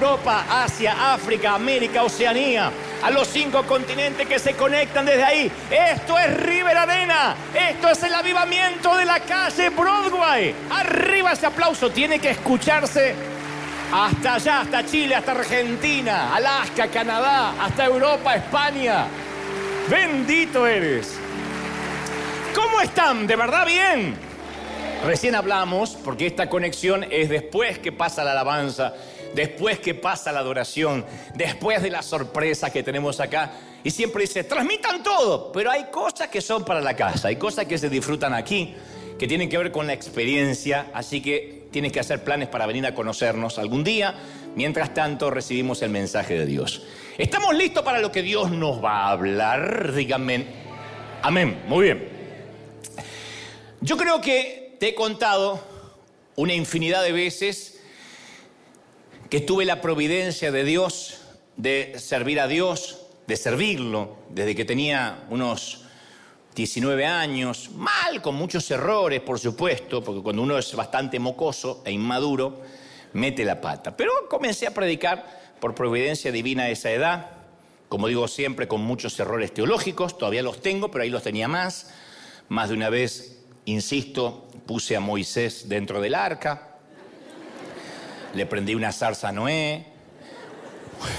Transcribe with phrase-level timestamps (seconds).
[0.00, 2.72] Europa, Asia, África, América, Oceanía,
[3.02, 5.52] a los cinco continentes que se conectan desde ahí.
[5.70, 10.54] Esto es River Arena, esto es el avivamiento de la calle Broadway.
[10.70, 13.14] Arriba ese aplauso, tiene que escucharse
[13.92, 19.04] hasta allá, hasta Chile, hasta Argentina, Alaska, Canadá, hasta Europa, España.
[19.90, 21.18] Bendito eres.
[22.54, 23.26] ¿Cómo están?
[23.26, 24.14] ¿De verdad bien?
[25.04, 28.94] Recién hablamos, porque esta conexión es después que pasa la alabanza,
[29.34, 33.52] después que pasa la adoración, después de la sorpresa que tenemos acá.
[33.82, 37.66] Y siempre dice, transmitan todo, pero hay cosas que son para la casa, hay cosas
[37.66, 38.74] que se disfrutan aquí,
[39.18, 42.84] que tienen que ver con la experiencia, así que tienes que hacer planes para venir
[42.86, 44.14] a conocernos algún día.
[44.56, 46.82] Mientras tanto, recibimos el mensaje de Dios.
[47.16, 49.92] ¿Estamos listos para lo que Dios nos va a hablar?
[49.92, 50.46] Díganme.
[51.22, 51.62] Amén.
[51.66, 52.08] Muy bien.
[53.80, 55.62] Yo creo que te he contado
[56.36, 57.79] una infinidad de veces
[59.30, 61.20] que tuve la providencia de Dios
[61.56, 65.84] de servir a Dios, de servirlo, desde que tenía unos
[66.56, 71.92] 19 años, mal, con muchos errores, por supuesto, porque cuando uno es bastante mocoso e
[71.92, 72.60] inmaduro,
[73.12, 73.96] mete la pata.
[73.96, 77.30] Pero comencé a predicar por providencia divina a esa edad,
[77.88, 81.92] como digo siempre, con muchos errores teológicos, todavía los tengo, pero ahí los tenía más.
[82.48, 86.69] Más de una vez, insisto, puse a Moisés dentro del arca,
[88.34, 89.86] le prendí una zarza a Noé,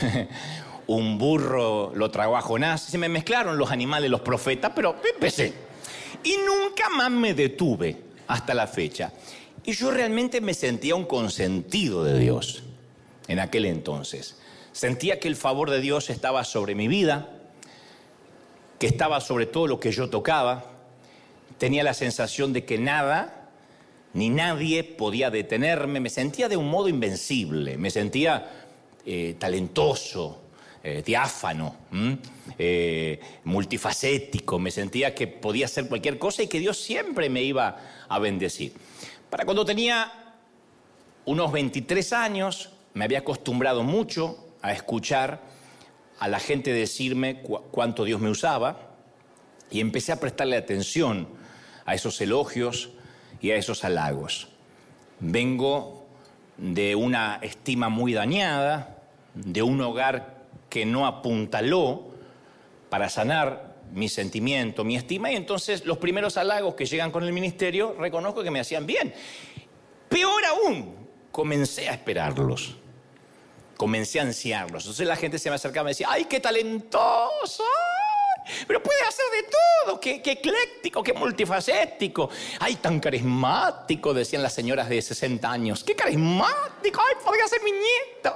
[0.88, 5.54] un burro lo tragó a Jonás, se me mezclaron los animales, los profetas, pero empecé.
[6.24, 9.12] Y nunca más me detuve hasta la fecha.
[9.64, 12.64] Y yo realmente me sentía un consentido de Dios
[13.28, 14.38] en aquel entonces.
[14.72, 17.30] Sentía que el favor de Dios estaba sobre mi vida,
[18.80, 20.66] que estaba sobre todo lo que yo tocaba.
[21.58, 23.41] Tenía la sensación de que nada
[24.14, 26.00] ni nadie podía detenerme.
[26.00, 28.50] Me sentía de un modo invencible, me sentía
[29.06, 30.42] eh, talentoso,
[30.84, 31.76] eh, diáfano,
[32.58, 34.60] eh, multifacético.
[34.60, 37.78] Me sentía que podía hacer cualquier cosa y que Dios siempre me iba
[38.08, 38.74] a bendecir.
[39.30, 40.12] Para cuando tenía
[41.26, 45.42] unos 23 años, me había acostumbrado mucho a escuchar
[46.20, 48.92] a la gente decirme cuánto Dios me usaba
[49.72, 51.28] y empecé a prestarle atención
[51.86, 52.92] a esos elogios
[53.42, 54.48] y a esos halagos.
[55.20, 56.06] Vengo
[56.58, 58.98] de una estima muy dañada,
[59.34, 62.12] de un hogar que no apuntaló
[62.90, 67.34] para sanar mi sentimiento, mi estima, y entonces los primeros halagos que llegan con el
[67.34, 69.14] ministerio reconozco que me hacían bien.
[70.08, 70.96] Peor aún,
[71.32, 72.76] comencé a esperarlos,
[73.76, 74.84] comencé a ansiarlos.
[74.84, 77.64] Entonces la gente se me acercaba y me decía, ¡ay, qué talentoso!
[78.68, 82.30] Pero puede hacer de todo, qué, ecléctico, qué multifacético.
[82.60, 84.14] ¡Ay, tan carismático!
[84.14, 85.84] Decían las señoras de 60 años.
[85.84, 87.02] ¡Qué carismático!
[87.08, 88.36] ¡Ay, podría ser mi nieto!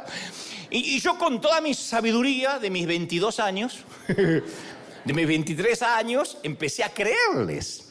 [0.70, 6.84] Y, yo con toda mi sabiduría de mis 22 años, de mis 23 años, empecé
[6.84, 7.88] a creerles.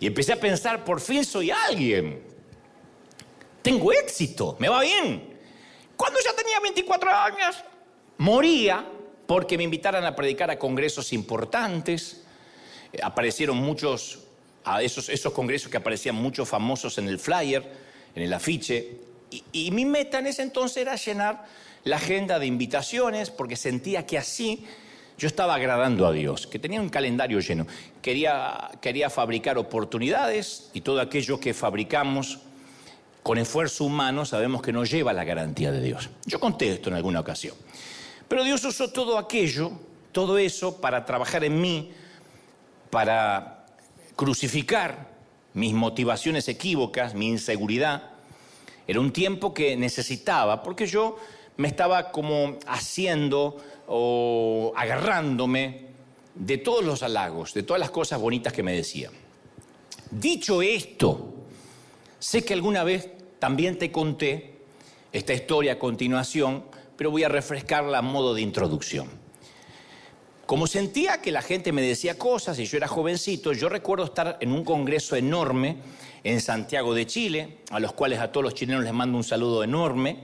[0.00, 2.22] Y empecé a pensar, por fin soy alguien.
[3.62, 5.38] Tengo éxito, me va bien.
[5.96, 7.56] Cuando ya tenía 24 años,
[8.18, 8.84] moría
[9.26, 12.22] porque me invitaran a predicar a congresos importantes.
[12.92, 14.20] Eh, aparecieron muchos,
[14.64, 17.62] a esos, esos congresos que aparecían muchos famosos en el flyer,
[18.14, 18.96] en el afiche.
[19.30, 21.44] Y, y mi meta en ese entonces era llenar
[21.84, 24.66] la agenda de invitaciones porque sentía que así
[25.18, 27.66] yo estaba agradando a Dios, que tenía un calendario lleno.
[28.00, 32.40] Quería, quería fabricar oportunidades y todo aquello que fabricamos
[33.22, 36.10] con esfuerzo humano sabemos que no lleva la garantía de Dios.
[36.26, 37.54] Yo conté esto en alguna ocasión.
[38.32, 39.72] Pero Dios usó todo aquello,
[40.10, 41.92] todo eso, para trabajar en mí,
[42.88, 43.66] para
[44.16, 45.10] crucificar
[45.52, 48.04] mis motivaciones equívocas, mi inseguridad.
[48.86, 51.18] Era un tiempo que necesitaba, porque yo
[51.58, 55.88] me estaba como haciendo o agarrándome
[56.34, 59.10] de todos los halagos, de todas las cosas bonitas que me decía.
[60.10, 61.34] Dicho esto,
[62.18, 64.54] sé que alguna vez también te conté
[65.12, 66.71] esta historia a continuación,
[67.02, 69.08] pero voy a refrescarla a modo de introducción.
[70.46, 74.38] Como sentía que la gente me decía cosas y yo era jovencito, yo recuerdo estar
[74.40, 75.78] en un congreso enorme
[76.22, 79.64] en Santiago de Chile, a los cuales a todos los chilenos les mando un saludo
[79.64, 80.18] enorme.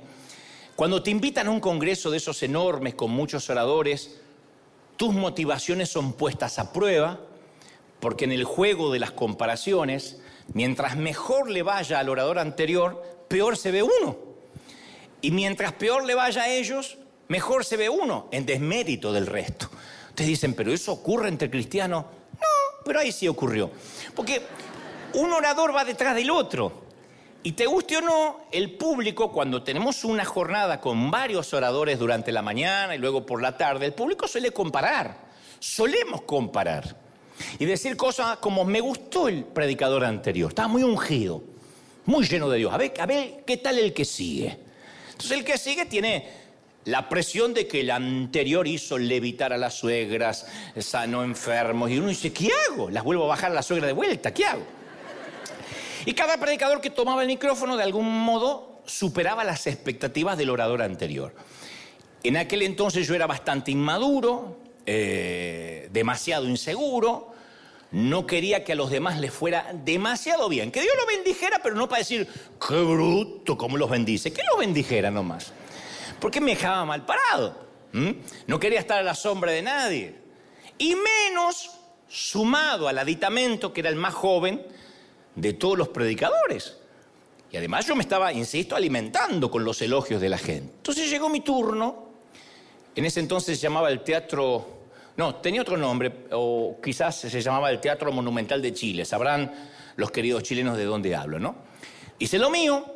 [0.76, 4.20] Cuando te invitan a un congreso de esos enormes con muchos oradores,
[4.96, 7.18] tus motivaciones son puestas a prueba,
[7.98, 10.20] porque en el juego de las comparaciones,
[10.54, 14.27] mientras mejor le vaya al orador anterior, peor se ve uno.
[15.20, 16.98] Y mientras peor le vaya a ellos,
[17.28, 19.68] mejor se ve uno, en desmérito del resto.
[20.08, 22.04] Ustedes dicen, pero eso ocurre entre cristianos.
[22.32, 23.70] No, pero ahí sí ocurrió.
[24.14, 24.42] Porque
[25.14, 26.88] un orador va detrás del otro.
[27.42, 32.32] Y te guste o no, el público, cuando tenemos una jornada con varios oradores durante
[32.32, 35.16] la mañana y luego por la tarde, el público suele comparar,
[35.60, 36.96] solemos comparar.
[37.60, 41.42] Y decir cosas como, me gustó el predicador anterior, estaba muy ungido,
[42.06, 42.74] muy lleno de Dios.
[42.74, 44.67] A ver, a ver, ¿qué tal el que sigue?
[45.18, 46.28] Entonces el que sigue tiene
[46.84, 50.46] la presión de que el anterior hizo levitar a las suegras,
[50.78, 52.88] sanó enfermos, y uno dice, ¿qué hago?
[52.88, 54.62] Las vuelvo a bajar a la suegra de vuelta, ¿qué hago?
[56.06, 60.82] Y cada predicador que tomaba el micrófono de algún modo superaba las expectativas del orador
[60.82, 61.34] anterior.
[62.22, 64.56] En aquel entonces yo era bastante inmaduro,
[64.86, 67.34] eh, demasiado inseguro,
[67.90, 71.74] no quería que a los demás les fuera demasiado bien, que Dios lo bendijera, pero
[71.74, 72.28] no para decir,
[72.66, 75.52] qué bruto, cómo los bendice, que los bendijera nomás.
[76.20, 77.66] Porque me dejaba mal parado.
[78.46, 80.14] No quería estar a la sombra de nadie.
[80.76, 81.70] Y menos
[82.08, 84.64] sumado al aditamento, que era el más joven,
[85.34, 86.76] de todos los predicadores.
[87.50, 90.74] Y además yo me estaba, insisto, alimentando con los elogios de la gente.
[90.76, 92.08] Entonces llegó mi turno,
[92.94, 94.77] en ese entonces se llamaba el Teatro,
[95.18, 99.52] no, tenía otro nombre, o quizás se llamaba el Teatro Monumental de Chile, sabrán
[99.96, 101.56] los queridos chilenos de dónde hablo, ¿no?
[102.18, 102.86] Hice lo mío,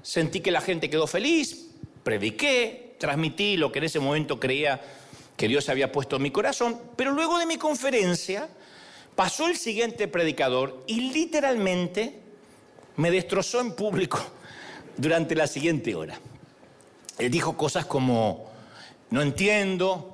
[0.00, 1.68] sentí que la gente quedó feliz,
[2.02, 4.80] prediqué, transmití lo que en ese momento creía
[5.36, 8.48] que Dios había puesto en mi corazón, pero luego de mi conferencia,
[9.14, 12.18] Pasó el siguiente predicador y literalmente
[12.96, 14.18] me destrozó en público
[14.96, 16.18] durante la siguiente hora.
[17.18, 18.50] Él dijo cosas como,
[19.10, 20.11] no entiendo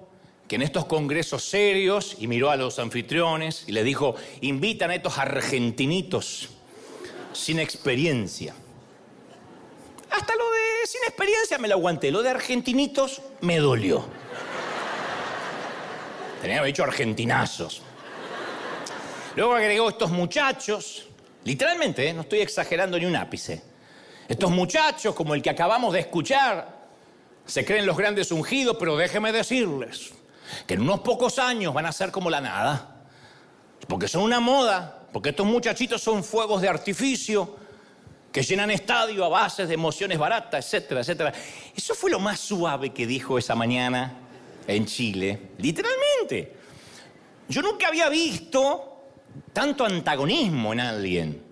[0.49, 4.95] que en estos congresos serios, y miró a los anfitriones y le dijo, invitan a
[4.95, 6.49] estos argentinitos
[7.35, 8.55] sin experiencia.
[10.11, 14.09] Hasta lo de sin experiencia me lo aguanté, lo de argentinitos me dolió.
[16.41, 17.83] Tenía dicho argentinazos.
[19.37, 21.09] Luego agregó estos muchachos,
[21.45, 22.15] literalmente, ¿eh?
[22.15, 23.63] no estoy exagerando ni un ápice.
[24.27, 26.79] Estos muchachos, como el que acabamos de escuchar,
[27.45, 30.15] se creen los grandes ungidos, pero déjenme decirles
[30.67, 32.97] que en unos pocos años van a ser como la nada.
[33.87, 37.57] Porque son una moda, porque estos muchachitos son fuegos de artificio
[38.33, 41.33] que llenan estadio a bases de emociones baratas, etcétera, etcétera.
[41.75, 44.13] Eso fue lo más suave que dijo esa mañana
[44.67, 46.57] en Chile, literalmente.
[47.49, 49.07] Yo nunca había visto
[49.53, 51.43] tanto antagonismo en alguien.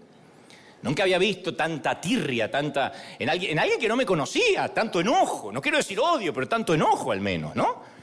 [0.82, 2.92] Nunca había visto tanta tirria, tanta.
[3.18, 5.50] En alguien, en alguien que no me conocía, tanto enojo.
[5.50, 7.95] No quiero decir odio, pero tanto enojo al menos, ¿no?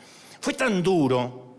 [0.43, 1.55] Fue tan duro,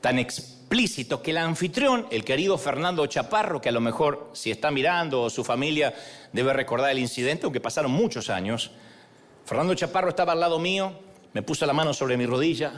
[0.00, 4.72] tan explícito, que el anfitrión, el querido Fernando Chaparro, que a lo mejor si está
[4.72, 5.94] mirando o su familia
[6.32, 8.72] debe recordar el incidente, aunque pasaron muchos años,
[9.44, 10.92] Fernando Chaparro estaba al lado mío,
[11.34, 12.72] me puso la mano sobre mi rodilla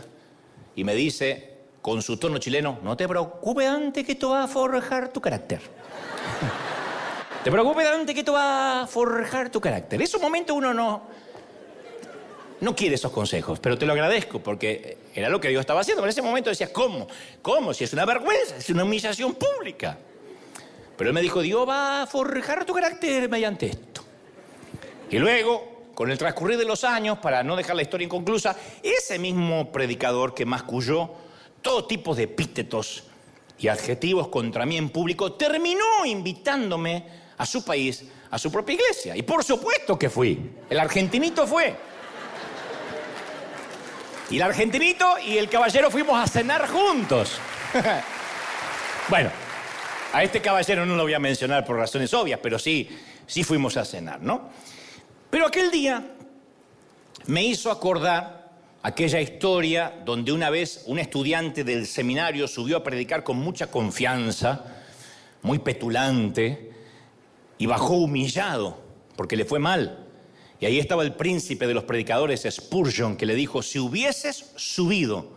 [0.77, 4.49] y me dice, con su tono chileno, no te preocupes antes que esto va a
[4.49, 5.63] forjar tu carácter.
[7.43, 9.99] te preocupes antes que esto va a forjar tu carácter.
[9.99, 11.05] En esos momentos uno no,
[12.63, 16.05] no quiere esos consejos, pero te lo agradezco porque era lo que Dios estaba haciendo.
[16.05, 17.09] En ese momento decía, ¿cómo?
[17.43, 17.75] ¿Cómo?
[17.75, 19.99] Si es una vergüenza, es una humillación pública.
[20.97, 24.05] Pero él me dijo, Dios va a forjar tu carácter mediante esto.
[25.11, 29.19] Y luego, con el transcurrir de los años, para no dejar la historia inconclusa, ese
[29.19, 31.11] mismo predicador que masculló
[31.63, 33.03] todo tipo de epítetos
[33.59, 37.07] y adjetivos contra mí en público, terminó invitándome
[37.39, 39.17] a su país, a su propia iglesia.
[39.17, 40.53] Y por supuesto que fui.
[40.71, 41.91] El argentinito fue.
[44.31, 47.39] Y el argentinito y el caballero fuimos a cenar juntos.
[49.09, 49.31] bueno,
[50.13, 52.89] a este caballero no lo voy a mencionar por razones obvias, pero sí,
[53.27, 54.51] sí fuimos a cenar, ¿no?
[55.31, 56.03] Pero aquel día
[57.27, 58.51] me hizo acordar
[58.83, 64.65] aquella historia donde una vez un estudiante del seminario subió a predicar con mucha confianza,
[65.43, 66.71] muy petulante,
[67.59, 68.83] y bajó humillado
[69.17, 70.02] porque le fue mal.
[70.63, 75.33] Y ahí estaba el príncipe de los predicadores, Spurgeon, que le dijo, si hubieses subido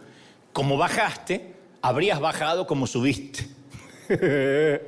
[0.53, 3.47] como bajaste, habrías bajado como subiste.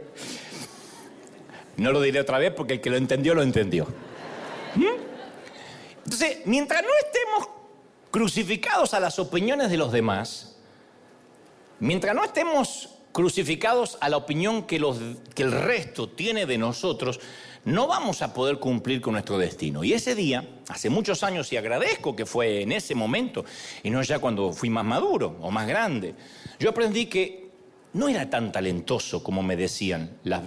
[1.78, 3.88] no lo diré otra vez porque el que lo entendió, lo entendió.
[4.76, 4.86] ¿Mm?
[6.04, 7.50] Entonces, mientras no estemos
[8.12, 10.56] crucificados a las opiniones de los demás,
[11.80, 14.80] mientras no estemos crucificados a la opinión que,
[15.34, 17.20] que el resto tiene de nosotros,
[17.66, 19.84] no vamos a poder cumplir con nuestro destino.
[19.84, 23.46] Y ese día, hace muchos años, y agradezco que fue en ese momento,
[23.84, 26.16] y no ya cuando fui más maduro o más grande,
[26.60, 27.50] yo aprendí que
[27.94, 30.44] no era tan talentoso como me decían las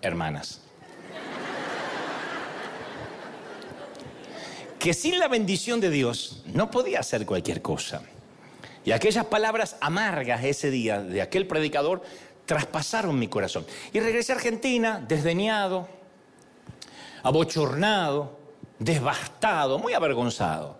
[0.00, 0.62] hermanas.
[4.82, 8.02] que sin la bendición de Dios no podía hacer cualquier cosa.
[8.84, 12.02] Y aquellas palabras amargas ese día de aquel predicador
[12.46, 13.64] traspasaron mi corazón.
[13.92, 15.88] Y regresé a Argentina, desdeñado,
[17.22, 18.38] abochornado,
[18.78, 20.76] devastado, muy avergonzado.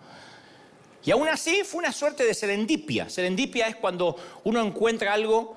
[1.05, 3.09] Y aún así fue una suerte de serendipia.
[3.09, 5.57] Serendipia es cuando uno encuentra algo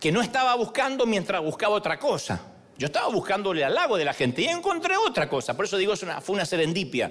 [0.00, 2.40] que no estaba buscando mientras buscaba otra cosa.
[2.76, 5.54] Yo estaba buscándole al lago de la gente y encontré otra cosa.
[5.54, 7.10] Por eso digo, fue una serendipia.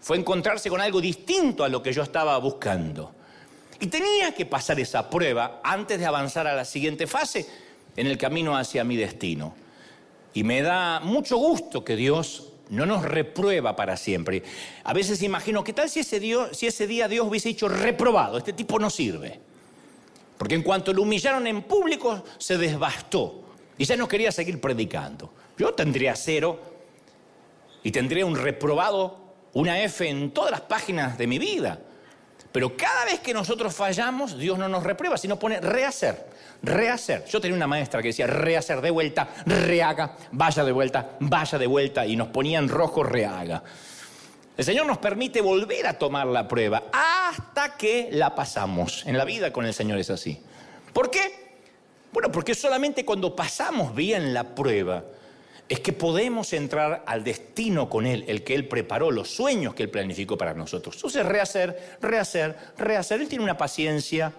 [0.00, 3.14] Fue encontrarse con algo distinto a lo que yo estaba buscando.
[3.80, 7.46] Y tenía que pasar esa prueba antes de avanzar a la siguiente fase
[7.96, 9.54] en el camino hacia mi destino.
[10.34, 14.42] Y me da mucho gusto que Dios no nos reprueba para siempre.
[14.82, 18.36] A veces imagino, ¿qué tal si ese, día Dios hubiese dicho reprobado?
[18.36, 19.40] Este tipo no sirve.
[20.36, 23.42] Porque en cuanto lo humillaron en público, se desbastó
[23.78, 25.32] y ya no quería seguir predicando.
[25.56, 26.60] Yo tendría cero
[27.84, 29.18] y tendría un reprobado,
[29.52, 31.78] una F en todas las páginas de mi vida.
[32.54, 36.24] Pero cada vez que nosotros fallamos, Dios no nos reprueba, sino pone rehacer,
[36.62, 37.24] rehacer.
[37.24, 41.66] Yo tenía una maestra que decía rehacer de vuelta, rehaga, vaya de vuelta, vaya de
[41.66, 43.64] vuelta, y nos ponía en rojo rehaga.
[44.56, 49.04] El Señor nos permite volver a tomar la prueba hasta que la pasamos.
[49.04, 50.40] En la vida con el Señor es así.
[50.92, 51.58] ¿Por qué?
[52.12, 55.02] Bueno, porque solamente cuando pasamos bien la prueba,
[55.68, 59.84] es que podemos entrar al destino con Él, el que Él preparó, los sueños que
[59.84, 60.96] Él planificó para nosotros.
[60.96, 63.20] Entonces, rehacer, rehacer, rehacer.
[63.20, 64.32] Él tiene una paciencia.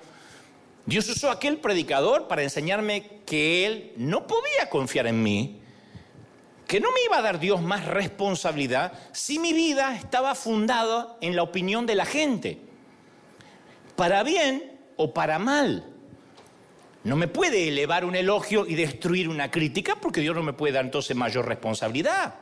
[0.86, 5.62] Dios usó aquel predicador para enseñarme que Él no podía confiar en mí,
[6.67, 11.36] que no me iba a dar Dios más responsabilidad si mi vida estaba fundada en
[11.36, 12.60] la opinión de la gente,
[13.96, 15.94] para bien o para mal.
[17.05, 20.74] No me puede elevar un elogio y destruir una crítica porque Dios no me puede
[20.74, 22.33] dar entonces mayor responsabilidad.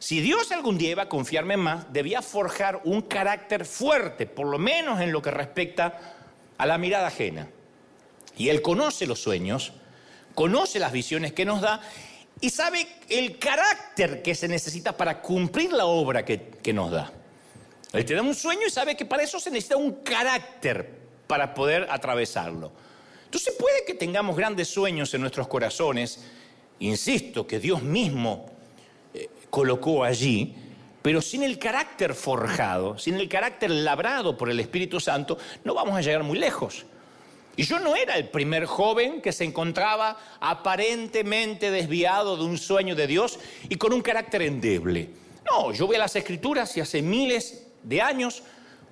[0.00, 4.58] Si Dios algún día iba a confiarme más, debía forjar un carácter fuerte, por lo
[4.58, 6.00] menos en lo que respecta
[6.58, 7.48] a la mirada ajena.
[8.36, 9.72] Y Él conoce los sueños,
[10.34, 11.80] conoce las visiones que nos da
[12.40, 17.12] y sabe el carácter que se necesita para cumplir la obra que, que nos da.
[17.92, 20.90] Él te da un sueño y sabe que para eso se necesita un carácter
[21.28, 22.72] para poder atravesarlo.
[23.36, 26.24] Entonces puede que tengamos grandes sueños en nuestros corazones,
[26.78, 28.46] insisto, que Dios mismo
[29.12, 30.54] eh, colocó allí,
[31.02, 35.94] pero sin el carácter forjado, sin el carácter labrado por el Espíritu Santo, no vamos
[35.98, 36.86] a llegar muy lejos.
[37.56, 42.96] Y yo no era el primer joven que se encontraba aparentemente desviado de un sueño
[42.96, 43.38] de Dios
[43.68, 45.10] y con un carácter endeble.
[45.44, 48.42] No, yo voy a las escrituras y hace miles de años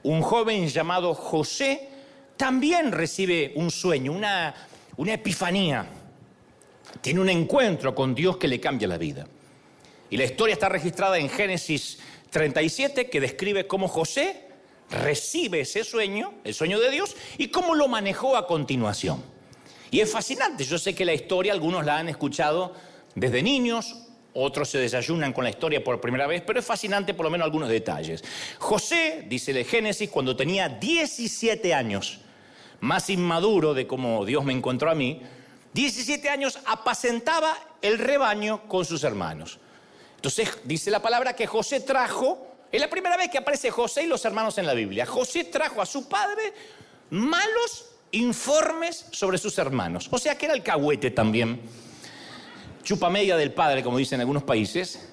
[0.03, 1.94] un joven llamado José
[2.37, 4.55] también recibe un sueño, una,
[4.97, 5.87] una epifanía.
[7.01, 9.27] Tiene un encuentro con Dios que le cambia la vida.
[10.11, 11.99] Y la historia está registrada en Génesis
[12.31, 14.49] 37, que describe cómo José
[14.91, 19.23] recibe ese sueño, el sueño de Dios, y cómo lo manejó a continuación.
[19.91, 22.75] Y es fascinante, yo sé que la historia algunos la han escuchado
[23.15, 23.97] desde niños,
[24.33, 27.45] otros se desayunan con la historia por primera vez, pero es fascinante por lo menos
[27.45, 28.25] algunos detalles.
[28.59, 32.21] José, dice el Génesis, cuando tenía 17 años,
[32.85, 35.23] más inmaduro de como Dios me encontró a mí,
[35.73, 39.59] 17 años apacentaba el rebaño con sus hermanos.
[40.17, 44.07] Entonces dice la palabra que José trajo, es la primera vez que aparece José y
[44.07, 46.53] los hermanos en la Biblia, José trajo a su padre
[47.11, 50.09] malos informes sobre sus hermanos.
[50.11, 51.61] O sea que era el cahuete también,
[52.83, 55.09] chupa media del padre, como dicen en algunos países.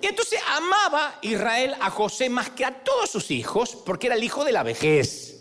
[0.00, 4.22] Y entonces amaba Israel a José más que a todos sus hijos, porque era el
[4.22, 5.37] hijo de la vejez.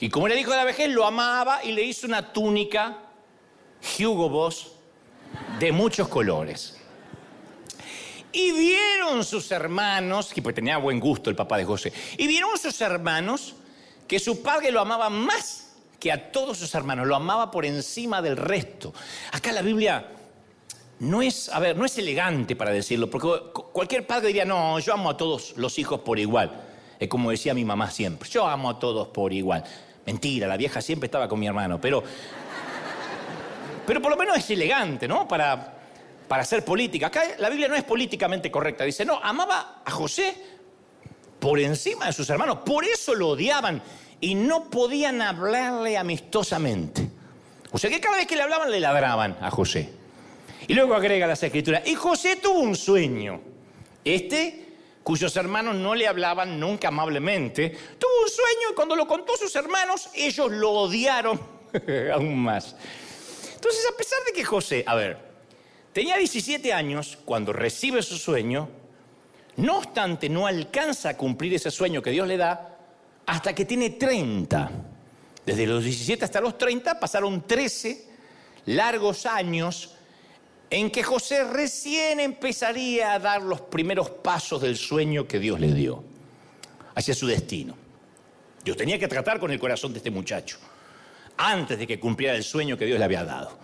[0.00, 2.98] Y como era el hijo de la vejez, lo amaba y le hizo una túnica
[3.98, 4.72] Hugo Boss
[5.58, 6.78] de muchos colores.
[8.32, 12.56] Y vieron sus hermanos, que pues tenía buen gusto el papá de José, y vieron
[12.58, 13.54] sus hermanos
[14.06, 18.22] que su padre lo amaba más que a todos sus hermanos, lo amaba por encima
[18.22, 18.94] del resto.
[19.32, 20.06] Acá la Biblia
[21.00, 23.28] no es, a ver, no es elegante para decirlo, porque
[23.72, 26.64] cualquier padre diría, no, yo amo a todos los hijos por igual.
[26.98, 29.64] Es como decía mi mamá siempre, yo amo a todos por igual.
[30.08, 32.02] Mentira, la vieja siempre estaba con mi hermano, pero.
[33.86, 35.28] Pero por lo menos es elegante, ¿no?
[35.28, 35.74] Para,
[36.26, 37.08] para hacer política.
[37.08, 38.84] Acá la Biblia no es políticamente correcta.
[38.84, 40.34] Dice, no, amaba a José
[41.38, 42.60] por encima de sus hermanos.
[42.64, 43.82] Por eso lo odiaban
[44.18, 47.06] y no podían hablarle amistosamente.
[47.70, 49.92] O sea que cada vez que le hablaban le ladraban a José.
[50.68, 51.82] Y luego agrega las escrituras.
[51.86, 53.42] Y José tuvo un sueño.
[54.02, 54.67] Este
[55.08, 59.38] cuyos hermanos no le hablaban nunca amablemente, tuvo un sueño y cuando lo contó a
[59.38, 61.40] sus hermanos, ellos lo odiaron
[62.12, 62.76] aún más.
[63.54, 65.16] Entonces, a pesar de que José, a ver,
[65.94, 68.68] tenía 17 años cuando recibe su sueño,
[69.56, 72.76] no obstante, no alcanza a cumplir ese sueño que Dios le da
[73.24, 74.70] hasta que tiene 30.
[75.46, 78.10] Desde los 17 hasta los 30 pasaron 13
[78.66, 79.94] largos años
[80.70, 85.72] en que José recién empezaría a dar los primeros pasos del sueño que Dios le
[85.72, 86.04] dio
[86.94, 87.74] hacia su destino.
[88.64, 90.58] Dios tenía que tratar con el corazón de este muchacho
[91.38, 93.56] antes de que cumpliera el sueño que Dios le había dado.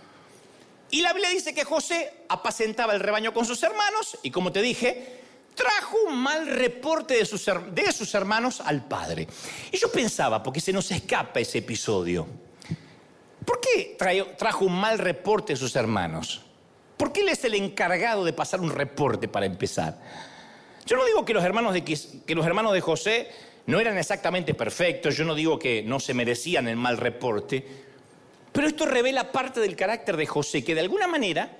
[0.89, 4.61] Y la Biblia dice que José apacentaba el rebaño con sus hermanos y como te
[4.61, 5.19] dije,
[5.53, 9.27] trajo un mal reporte de sus, de sus hermanos al padre.
[9.71, 12.25] Y yo pensaba, porque se nos escapa ese episodio,
[13.45, 13.97] ¿por qué
[14.37, 16.44] trajo un mal reporte de sus hermanos?
[16.97, 19.99] ¿Por qué él es el encargado de pasar un reporte para empezar?
[20.85, 23.29] Yo no digo que los hermanos de, que los hermanos de José
[23.65, 27.65] no eran exactamente perfectos, yo no digo que no se merecían el mal reporte,
[28.51, 31.57] pero esto revela parte del carácter de José, que de alguna manera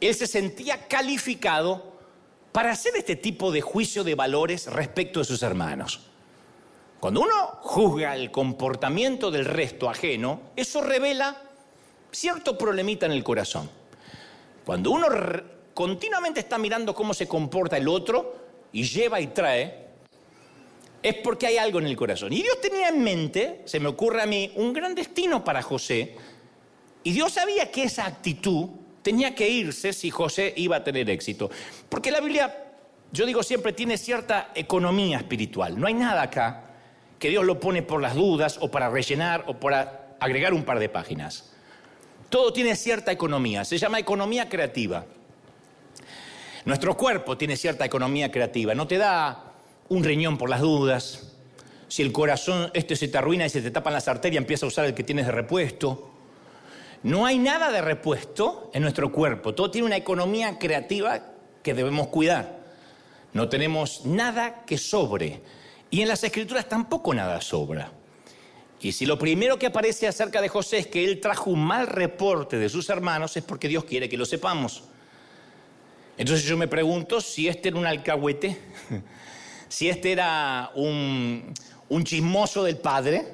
[0.00, 1.98] él se sentía calificado
[2.50, 6.00] para hacer este tipo de juicio de valores respecto de sus hermanos.
[6.98, 11.40] Cuando uno juzga el comportamiento del resto ajeno, eso revela
[12.10, 13.70] cierto problemita en el corazón.
[14.68, 15.06] Cuando uno
[15.72, 18.36] continuamente está mirando cómo se comporta el otro
[18.70, 19.86] y lleva y trae,
[21.02, 22.34] es porque hay algo en el corazón.
[22.34, 26.16] Y Dios tenía en mente, se me ocurre a mí, un gran destino para José.
[27.02, 28.68] Y Dios sabía que esa actitud
[29.00, 31.48] tenía que irse si José iba a tener éxito.
[31.88, 32.74] Porque la Biblia,
[33.10, 35.80] yo digo siempre, tiene cierta economía espiritual.
[35.80, 36.72] No hay nada acá
[37.18, 40.78] que Dios lo pone por las dudas o para rellenar o para agregar un par
[40.78, 41.54] de páginas.
[42.28, 45.06] Todo tiene cierta economía, se llama economía creativa.
[46.64, 49.54] Nuestro cuerpo tiene cierta economía creativa, no te da
[49.88, 51.32] un riñón por las dudas.
[51.88, 54.68] Si el corazón este se te arruina y se te tapan las arterias, empieza a
[54.68, 56.10] usar el que tienes de repuesto.
[57.02, 59.54] No hay nada de repuesto en nuestro cuerpo.
[59.54, 61.22] Todo tiene una economía creativa
[61.62, 62.58] que debemos cuidar.
[63.32, 65.40] No tenemos nada que sobre.
[65.90, 67.92] Y en las escrituras tampoco nada sobra.
[68.80, 71.86] Y si lo primero que aparece acerca de José es que él trajo un mal
[71.86, 74.84] reporte de sus hermanos, es porque Dios quiere que lo sepamos.
[76.16, 78.58] Entonces yo me pregunto si este era un alcahuete,
[79.68, 81.52] si este era un,
[81.88, 83.26] un chismoso del padre,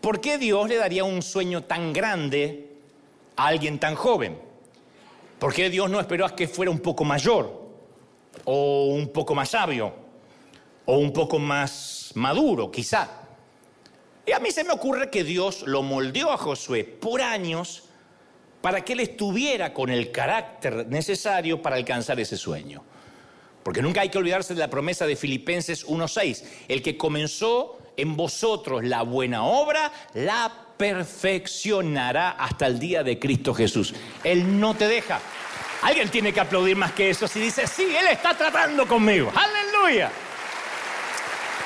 [0.00, 2.68] ¿por qué Dios le daría un sueño tan grande
[3.36, 4.38] a alguien tan joven?
[5.40, 7.60] ¿Por qué Dios no esperó a que fuera un poco mayor?
[8.44, 9.92] ¿O un poco más sabio?
[10.84, 13.19] ¿O un poco más maduro, quizá?
[14.30, 17.82] Y a mí se me ocurre que Dios lo moldeó a Josué por años
[18.60, 22.84] para que él estuviera con el carácter necesario para alcanzar ese sueño.
[23.64, 26.44] Porque nunca hay que olvidarse de la promesa de Filipenses 1.6.
[26.68, 33.52] El que comenzó en vosotros la buena obra, la perfeccionará hasta el día de Cristo
[33.52, 33.94] Jesús.
[34.22, 35.18] Él no te deja.
[35.82, 39.32] Alguien tiene que aplaudir más que eso si dice, sí, Él está tratando conmigo.
[39.34, 40.12] Aleluya.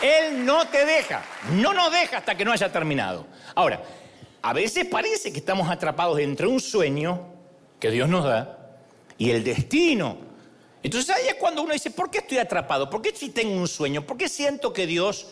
[0.04, 1.24] Él no te deja.
[1.52, 3.26] No nos deja hasta que no haya terminado.
[3.54, 3.82] Ahora,
[4.42, 7.26] a veces parece que estamos atrapados entre un sueño
[7.80, 8.76] que Dios nos da
[9.16, 10.18] y el destino.
[10.82, 12.90] Entonces ahí es cuando uno dice, ¿por qué estoy atrapado?
[12.90, 14.04] ¿Por qué si tengo un sueño?
[14.04, 15.28] ¿Por qué siento que Dios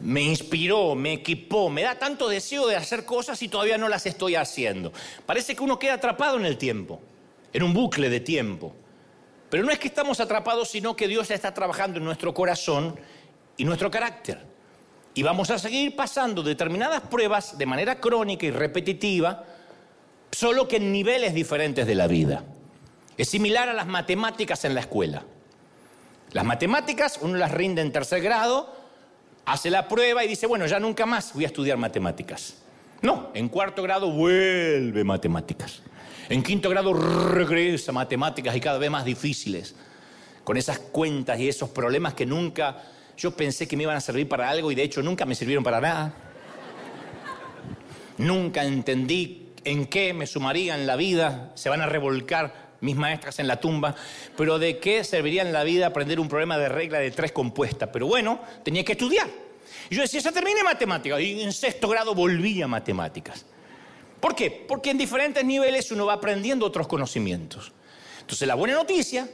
[0.00, 4.04] me inspiró, me equipó, me da tanto deseo de hacer cosas y todavía no las
[4.06, 4.92] estoy haciendo.
[5.26, 7.00] Parece que uno queda atrapado en el tiempo,
[7.52, 8.74] en un bucle de tiempo.
[9.48, 12.98] Pero no es que estamos atrapados, sino que Dios está trabajando en nuestro corazón
[13.56, 14.44] y nuestro carácter.
[15.14, 19.44] Y vamos a seguir pasando determinadas pruebas de manera crónica y repetitiva,
[20.32, 22.44] solo que en niveles diferentes de la vida.
[23.16, 25.22] Es similar a las matemáticas en la escuela.
[26.32, 28.74] Las matemáticas uno las rinde en tercer grado,
[29.44, 32.56] hace la prueba y dice, bueno, ya nunca más voy a estudiar matemáticas.
[33.02, 35.82] No, en cuarto grado vuelve matemáticas.
[36.28, 39.76] En quinto grado regresa matemáticas y cada vez más difíciles,
[40.42, 42.82] con esas cuentas y esos problemas que nunca
[43.16, 45.64] yo pensé que me iban a servir para algo y de hecho nunca me sirvieron
[45.64, 46.14] para nada.
[48.18, 53.38] Nunca entendí en qué me sumaría en la vida, se van a revolcar mis maestras
[53.38, 53.94] en la tumba,
[54.36, 57.90] pero ¿de qué serviría en la vida aprender un problema de regla de tres compuesta?
[57.90, 59.28] Pero bueno, tenía que estudiar.
[59.88, 63.46] Y yo decía, ya terminé matemáticas, y en sexto grado volví a matemáticas.
[64.20, 64.50] ¿Por qué?
[64.50, 67.72] Porque en diferentes niveles uno va aprendiendo otros conocimientos.
[68.20, 69.28] Entonces la buena noticia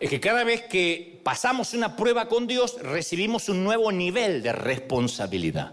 [0.00, 4.52] es que cada vez que pasamos una prueba con Dios, recibimos un nuevo nivel de
[4.52, 5.72] responsabilidad,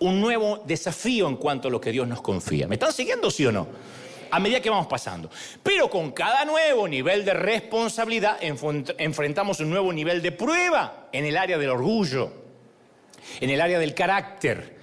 [0.00, 2.66] un nuevo desafío en cuanto a lo que Dios nos confía.
[2.66, 3.68] ¿Me están siguiendo, sí o no?
[4.30, 5.30] A medida que vamos pasando.
[5.62, 11.36] Pero con cada nuevo nivel de responsabilidad enfrentamos un nuevo nivel de prueba en el
[11.36, 12.32] área del orgullo,
[13.40, 14.76] en el área del carácter.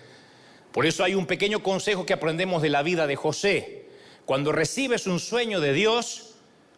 [0.71, 3.89] Por eso hay un pequeño consejo que aprendemos de la vida de José.
[4.23, 6.31] Cuando recibes un sueño de Dios,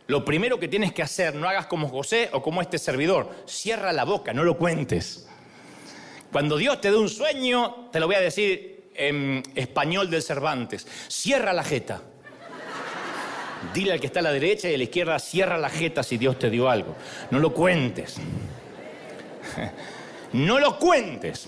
[0.08, 3.94] lo primero que tienes que hacer, no hagas como José o como este servidor, cierra
[3.94, 5.28] la boca, no lo cuentes.
[6.32, 10.86] Cuando Dios te dé un sueño, te lo voy a decir en español del Cervantes,
[11.08, 12.02] cierra la jeta.
[13.74, 16.18] Dile al que está a la derecha y a la izquierda, cierra la jeta si
[16.18, 16.96] Dios te dio algo.
[17.32, 18.18] No lo cuentes.
[20.34, 21.48] No lo cuentes.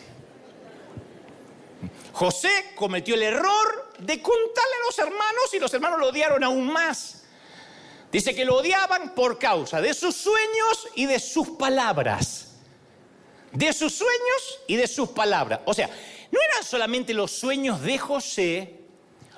[2.14, 6.72] José cometió el error de contarle a los hermanos y los hermanos lo odiaron aún
[6.72, 7.25] más.
[8.16, 12.56] Dice que lo odiaban por causa de sus sueños y de sus palabras.
[13.52, 15.60] De sus sueños y de sus palabras.
[15.66, 15.90] O sea,
[16.32, 18.80] no eran solamente los sueños de José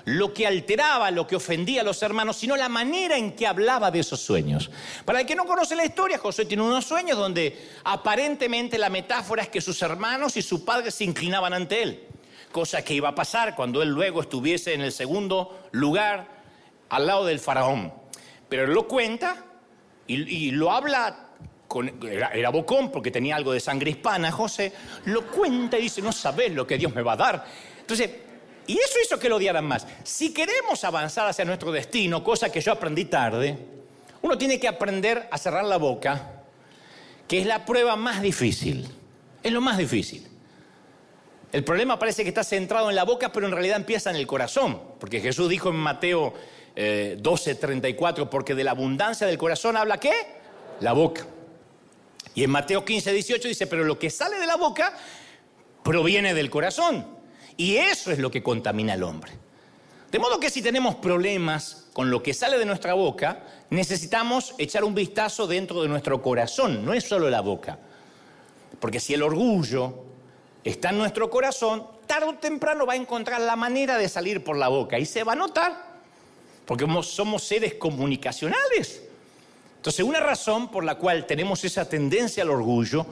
[0.05, 3.89] lo que alteraba, lo que ofendía a los hermanos, sino la manera en que hablaba
[3.89, 4.69] de esos sueños.
[5.05, 9.41] Para el que no conoce la historia, José tiene unos sueños donde aparentemente la metáfora
[9.41, 12.03] es que sus hermanos y su padre se inclinaban ante él,
[12.51, 16.27] cosa que iba a pasar cuando él luego estuviese en el segundo lugar
[16.89, 17.96] al lado del faraón.
[18.49, 19.43] Pero él lo cuenta
[20.07, 21.29] y, lo habla
[21.67, 24.71] con, era, era, bocón porque tenía algo de sangre hispana, José,
[25.05, 27.45] lo cuenta y dice, no sabes lo que Dios me va a dar.
[27.79, 28.09] Entonces,
[28.67, 29.87] y eso hizo que lo odiaran más.
[30.03, 33.57] Si queremos avanzar hacia nuestro destino, cosa que yo aprendí tarde,
[34.21, 36.43] uno tiene que aprender a cerrar la boca,
[37.27, 38.87] que es la prueba más difícil.
[39.41, 40.27] Es lo más difícil.
[41.53, 44.27] El problema parece que está centrado en la boca, pero en realidad empieza en el
[44.27, 44.81] corazón.
[44.99, 47.17] Porque Jesús dijo en Mateo 12, eh,
[47.59, 50.13] 34, porque de la abundancia del corazón habla qué?
[50.79, 51.25] La boca.
[52.35, 54.95] Y en Mateo 15, 18 dice, pero lo que sale de la boca
[55.83, 57.07] proviene del corazón.
[57.57, 59.31] Y eso es lo que contamina al hombre.
[60.11, 64.83] De modo que si tenemos problemas con lo que sale de nuestra boca, necesitamos echar
[64.83, 67.79] un vistazo dentro de nuestro corazón, no es solo la boca.
[68.79, 70.05] Porque si el orgullo
[70.63, 74.57] está en nuestro corazón, tarde o temprano va a encontrar la manera de salir por
[74.57, 75.86] la boca y se va a notar,
[76.67, 79.01] porque somos seres comunicacionales.
[79.77, 83.05] Entonces, una razón por la cual tenemos esa tendencia al orgullo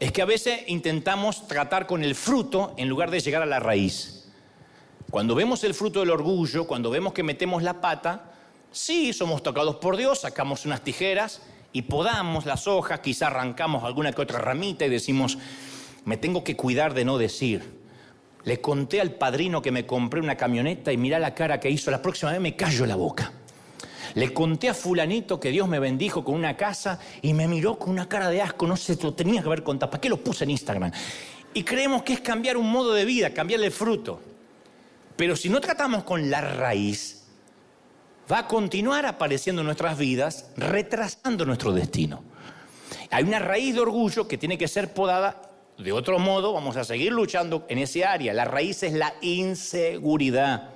[0.00, 3.60] es que a veces intentamos tratar con el fruto en lugar de llegar a la
[3.60, 4.26] raíz.
[5.12, 8.32] Cuando vemos el fruto del orgullo, cuando vemos que metemos la pata,
[8.72, 11.40] sí, somos tocados por Dios, sacamos unas tijeras
[11.72, 15.38] y podamos las hojas, quizá arrancamos alguna que otra ramita y decimos,
[16.04, 17.81] me tengo que cuidar de no decir.
[18.44, 21.90] Le conté al padrino que me compré una camioneta y mira la cara que hizo,
[21.90, 23.32] la próxima vez me callo la boca.
[24.14, 27.90] Le conté a fulanito que Dios me bendijo con una casa y me miró con
[27.90, 30.44] una cara de asco, no sé, lo tenía que haber contado, ¿para qué lo puse
[30.44, 30.92] en Instagram?
[31.54, 34.20] Y creemos que es cambiar un modo de vida, cambiarle el fruto.
[35.16, 37.24] Pero si no tratamos con la raíz,
[38.30, 42.24] va a continuar apareciendo en nuestras vidas, retrasando nuestro destino.
[43.10, 45.51] Hay una raíz de orgullo que tiene que ser podada.
[45.78, 48.32] De otro modo, vamos a seguir luchando en ese área.
[48.32, 50.70] La raíz es la inseguridad.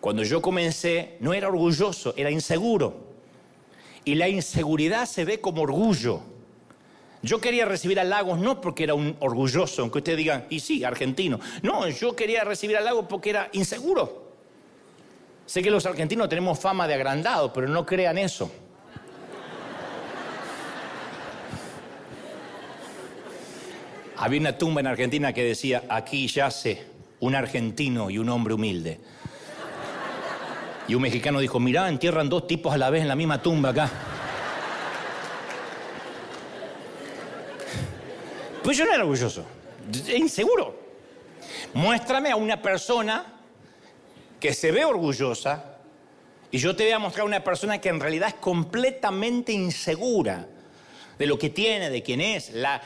[0.00, 3.06] Cuando yo comencé, no era orgulloso, era inseguro.
[4.04, 6.20] Y la inseguridad se ve como orgullo.
[7.22, 10.84] Yo quería recibir a Lagos no porque era un orgulloso, aunque ustedes digan, y sí,
[10.84, 11.40] argentino.
[11.62, 14.26] No, yo quería recibir a Lagos porque era inseguro.
[15.44, 18.50] Sé que los argentinos tenemos fama de agrandado, pero no crean eso.
[24.18, 26.84] Había una tumba en Argentina que decía, aquí yace
[27.20, 28.98] un argentino y un hombre humilde.
[30.88, 33.70] Y un mexicano dijo, mirá, entierran dos tipos a la vez en la misma tumba
[33.70, 33.90] acá.
[38.62, 39.44] Pues yo no era orgulloso,
[40.16, 40.86] inseguro.
[41.74, 43.34] Muéstrame a una persona
[44.40, 45.76] que se ve orgullosa
[46.50, 50.48] y yo te voy a mostrar a una persona que en realidad es completamente insegura
[51.18, 52.50] de lo que tiene, de quién es.
[52.52, 52.80] La,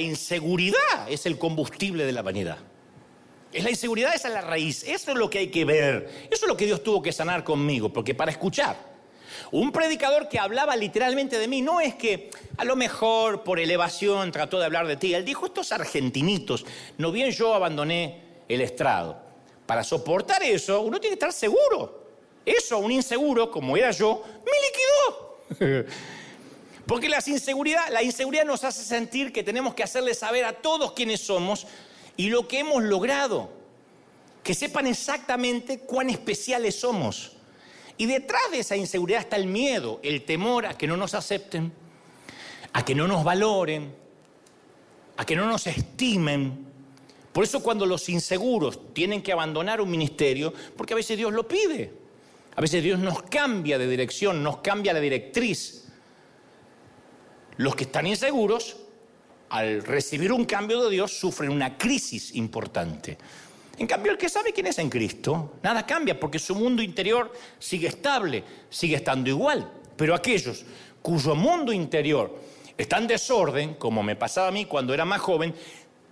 [0.00, 2.58] inseguridad es el combustible de la vanidad.
[3.52, 4.82] Es la inseguridad, esa es la raíz.
[4.84, 6.10] Eso es lo que hay que ver.
[6.30, 8.96] Eso es lo que Dios tuvo que sanar conmigo, porque para escuchar.
[9.52, 14.32] Un predicador que hablaba literalmente de mí, no es que a lo mejor por elevación
[14.32, 15.14] trató de hablar de ti.
[15.14, 16.64] Él dijo, estos argentinitos,
[16.98, 19.22] no bien yo abandoné el estrado.
[19.66, 22.06] Para soportar eso, uno tiene que estar seguro.
[22.44, 25.86] Eso, un inseguro, como era yo, me liquidó.
[26.86, 30.92] Porque la inseguridad, la inseguridad nos hace sentir que tenemos que hacerle saber a todos
[30.92, 31.66] quiénes somos
[32.16, 33.50] y lo que hemos logrado.
[34.42, 37.32] Que sepan exactamente cuán especiales somos.
[37.98, 41.72] Y detrás de esa inseguridad está el miedo, el temor a que no nos acepten,
[42.72, 43.92] a que no nos valoren,
[45.16, 46.66] a que no nos estimen.
[47.32, 51.48] Por eso cuando los inseguros tienen que abandonar un ministerio, porque a veces Dios lo
[51.48, 51.92] pide,
[52.54, 55.85] a veces Dios nos cambia de dirección, nos cambia la directriz.
[57.58, 58.76] Los que están inseguros
[59.48, 63.16] al recibir un cambio de Dios, sufren una crisis importante.
[63.78, 67.32] En cambio, el que sabe quién es en Cristo, nada cambia porque su mundo interior
[67.58, 69.70] sigue estable, sigue estando igual.
[69.96, 70.64] Pero aquellos
[71.02, 72.36] cuyo mundo interior
[72.76, 75.54] está en desorden, como me pasaba a mí cuando era más joven,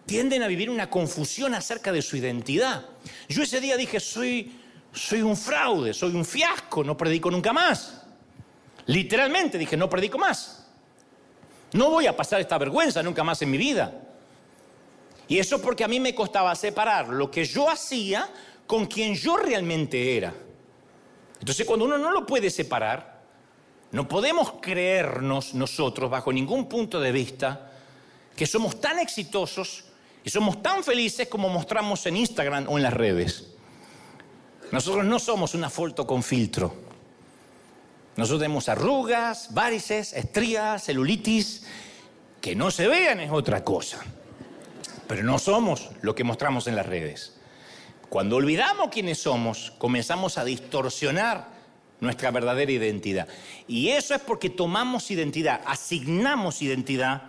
[0.07, 2.85] tienden a vivir una confusión acerca de su identidad.
[3.29, 4.53] Yo ese día dije, soy,
[4.93, 8.03] soy un fraude, soy un fiasco, no predico nunca más.
[8.87, 10.64] Literalmente dije, no predico más.
[11.75, 13.93] No voy a pasar esta vergüenza nunca más en mi vida.
[15.27, 18.31] Y eso porque a mí me costaba separar lo que yo hacía
[18.65, 20.33] con quien yo realmente era.
[21.41, 23.23] Entonces cuando uno no lo puede separar,
[23.91, 27.73] no podemos creernos nosotros bajo ningún punto de vista
[28.37, 29.85] que somos tan exitosos
[30.23, 33.49] y somos tan felices como mostramos en Instagram o en las redes.
[34.71, 36.94] Nosotros no somos una foto con filtro.
[38.17, 41.65] Nosotros tenemos arrugas, varices, estrías, celulitis.
[42.41, 44.01] Que no se vean es otra cosa.
[45.09, 47.35] Pero no somos lo que mostramos en las redes.
[48.09, 51.49] Cuando olvidamos quiénes somos, comenzamos a distorsionar
[52.01, 53.29] nuestra verdadera identidad.
[53.67, 57.23] Y eso es porque tomamos identidad, asignamos identidad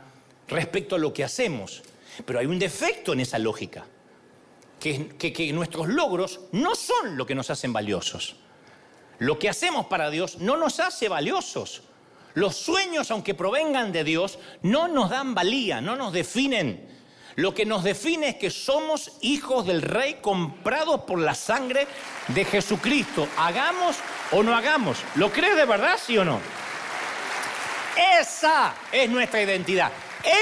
[0.47, 1.83] respecto a lo que hacemos.
[2.25, 3.85] Pero hay un defecto en esa lógica,
[4.79, 8.35] que, nuestros logros no son lo que nos hacen valiosos.
[9.19, 11.83] Lo que hacemos para Dios no nos hace valiosos.
[12.33, 16.93] Los sueños, aunque provengan de Dios, no nos dan valía, no nos definen.
[17.35, 21.87] Lo que nos define es que somos hijos del Rey comprados por la sangre
[22.29, 23.27] de Jesucristo.
[23.37, 23.97] Hagamos
[24.31, 24.99] o no hagamos.
[25.15, 26.39] ¿Lo crees de verdad, sí o no?
[28.19, 29.91] Esa es nuestra identidad.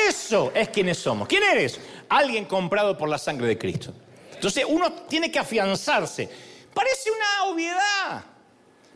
[0.08, 1.28] Eso es quienes somos.
[1.28, 1.80] ¿Quién eres?
[2.10, 3.94] Alguien comprado por la sangre de Cristo.
[4.34, 6.30] Entonces uno tiene que afianzarse.
[6.74, 8.24] Parece una obviedad,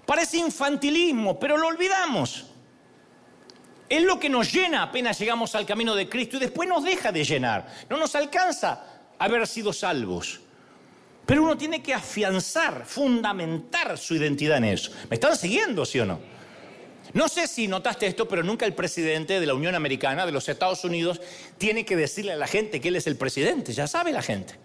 [0.07, 2.45] parece infantilismo, pero lo olvidamos.
[3.89, 7.11] Es lo que nos llena apenas llegamos al camino de Cristo y después nos deja
[7.11, 7.67] de llenar.
[7.89, 8.83] No nos alcanza
[9.19, 10.39] haber sido salvos.
[11.25, 14.91] Pero uno tiene que afianzar, fundamentar su identidad en eso.
[15.09, 16.19] ¿Me están siguiendo, sí o no?
[17.13, 20.47] No sé si notaste esto, pero nunca el presidente de la Unión Americana, de los
[20.47, 21.19] Estados Unidos,
[21.57, 23.73] tiene que decirle a la gente que él es el presidente.
[23.73, 24.55] Ya sabe la gente.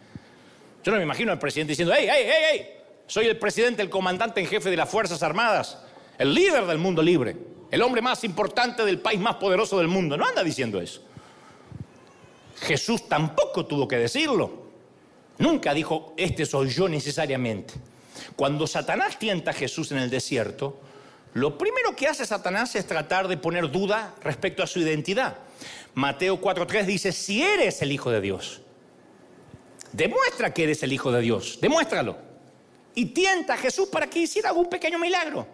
[0.85, 3.91] Yo no me imagino al presidente diciendo, hey, hey, hey, hey, soy el presidente, el
[3.91, 5.79] comandante en jefe de las Fuerzas Armadas,
[6.19, 7.37] el líder del mundo libre,
[7.71, 10.17] el hombre más importante del país más poderoso del mundo.
[10.17, 11.03] No anda diciendo eso.
[12.61, 14.63] Jesús tampoco tuvo que decirlo.
[15.39, 17.75] Nunca dijo, este soy yo necesariamente.
[18.37, 20.79] Cuando Satanás tienta a Jesús en el desierto,
[21.35, 25.39] lo primero que hace Satanás es tratar de poner duda respecto a su identidad.
[25.95, 28.61] Mateo 4.3 dice, si eres el Hijo de Dios,
[29.93, 32.32] demuestra que eres el Hijo de Dios, demuéstralo.
[32.95, 35.47] Y tienta a Jesús para que hiciera algún pequeño milagro.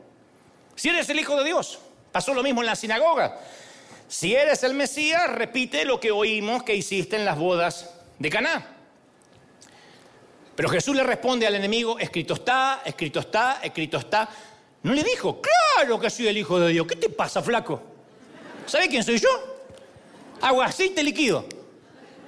[0.74, 1.79] Si eres el Hijo de Dios,
[2.12, 3.40] pasó lo mismo en la sinagoga.
[4.09, 8.66] Si eres el Mesías, repite lo que oímos que hiciste en las bodas de Caná.
[10.57, 14.29] Pero Jesús le responde al enemigo, escrito está, escrito está, escrito está.
[14.83, 16.87] No le dijo, claro que soy el Hijo de Dios.
[16.87, 17.83] ¿Qué te pasa, flaco?
[18.66, 19.29] ¿Sabe quién soy yo?
[20.40, 21.44] Agua, aceite líquido.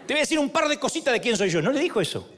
[0.07, 1.63] Te voy a decir un par de cositas de quién soy yo.
[1.63, 2.29] No le dijo eso.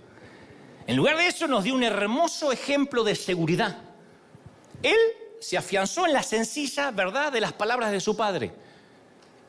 [0.87, 3.79] En lugar de eso nos dio un hermoso ejemplo de seguridad.
[4.83, 4.99] Él
[5.41, 8.53] se afianzó en la sencilla verdad de las palabras de su padre.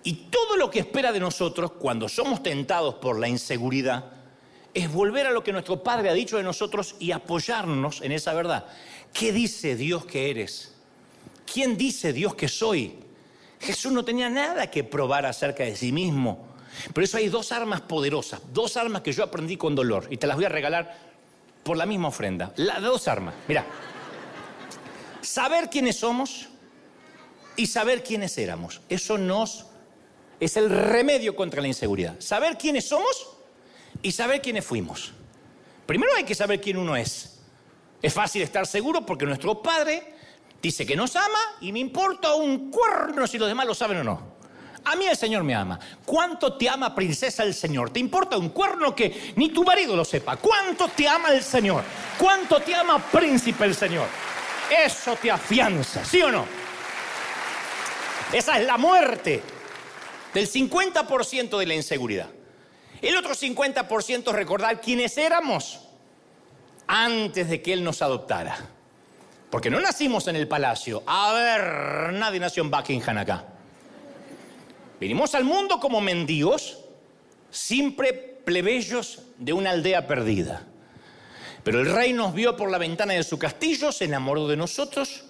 [0.04, 4.06] Y todo lo que espera de nosotros cuando somos tentados por la inseguridad
[4.74, 8.34] es volver a lo que nuestro Padre ha dicho de nosotros y apoyarnos en esa
[8.34, 8.66] verdad.
[9.14, 10.74] ¿Qué dice Dios que eres?
[11.52, 12.98] ¿Quién dice Dios que soy?
[13.60, 16.48] Jesús no tenía nada que probar acerca de sí mismo.
[16.94, 20.26] Por eso hay dos armas poderosas, dos armas que yo aprendí con dolor y te
[20.26, 21.13] las voy a regalar
[21.64, 22.54] por la misma ofrenda.
[22.58, 23.34] Las dos armas.
[23.48, 23.66] Mira,
[25.22, 26.50] saber quiénes somos
[27.56, 28.82] y saber quiénes éramos.
[28.90, 29.66] Eso nos
[30.40, 32.20] es el remedio contra la inseguridad.
[32.20, 33.30] Saber quiénes somos
[34.02, 35.14] y saber quiénes fuimos.
[35.86, 37.40] Primero hay que saber quién uno es.
[38.02, 40.14] Es fácil estar seguro porque nuestro Padre
[40.62, 44.04] dice que nos ama y me importa un cuerno si los demás lo saben o
[44.04, 44.33] no.
[44.86, 45.80] A mí el Señor me ama.
[46.06, 47.92] ¿Cuánto te ama, princesa, el Señor?
[47.92, 50.36] ¿Te importa un cuerno que ni tu marido lo sepa?
[50.38, 51.84] ¿Cuánto te ama el Señor?
[52.18, 54.08] ¿Cuánto te ama, príncipe, el Señor?
[54.86, 56.46] Eso te afianza, ¿sí o no?
[58.34, 59.42] Esa es la muerte
[60.34, 62.30] del 50% de la inseguridad.
[63.02, 65.82] El otro 50% es recordar quiénes éramos
[66.88, 68.58] antes de que Él nos adoptara.
[69.50, 71.04] Porque no nacimos en el palacio.
[71.06, 73.46] A ver, nadie nació en Buckingham acá.
[75.04, 76.80] Vinimos al mundo como mendigos,
[77.52, 80.66] siempre plebeyos de una aldea perdida.
[81.62, 85.26] Pero el rey nos vio por la ventana de su castillo, se enamoró de nosotros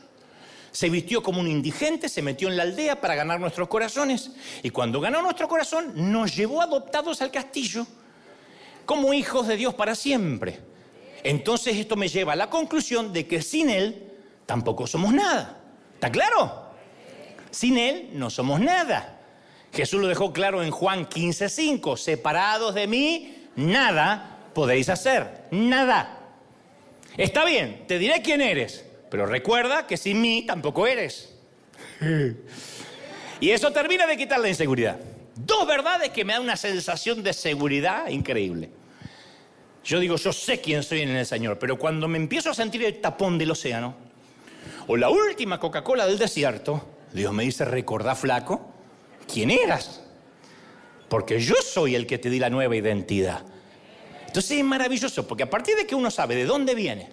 [0.71, 4.31] se vistió como un indigente, se metió en la aldea para ganar nuestros corazones.
[4.63, 7.86] Y cuando ganó nuestro corazón, nos llevó adoptados al castillo
[8.86, 10.59] como hijos de Dios para siempre.
[11.23, 14.13] Entonces esto me lleva a la conclusión de que sin Él
[14.47, 15.62] tampoco somos nada.
[15.95, 16.71] ¿Está claro?
[17.51, 19.22] Sin Él no somos nada.
[19.73, 21.97] Jesús lo dejó claro en Juan 15:5.
[21.97, 25.45] Separados de mí, nada podéis hacer.
[25.51, 26.19] Nada.
[27.17, 31.33] Está bien, te diré quién eres, pero recuerda que sin mí tampoco eres.
[33.39, 34.99] Y eso termina de quitar la inseguridad.
[35.36, 38.69] Dos verdades que me dan una sensación de seguridad increíble.
[39.83, 42.83] Yo digo, yo sé quién soy en el Señor, pero cuando me empiezo a sentir
[42.83, 43.95] el tapón del océano,
[44.88, 48.72] o la última Coca-Cola del desierto, Dios me dice, recordá flaco,
[49.31, 50.01] ¿quién eras?
[51.09, 53.45] Porque yo soy el que te di la nueva identidad.
[54.27, 57.12] Entonces es maravilloso, porque a partir de que uno sabe de dónde viene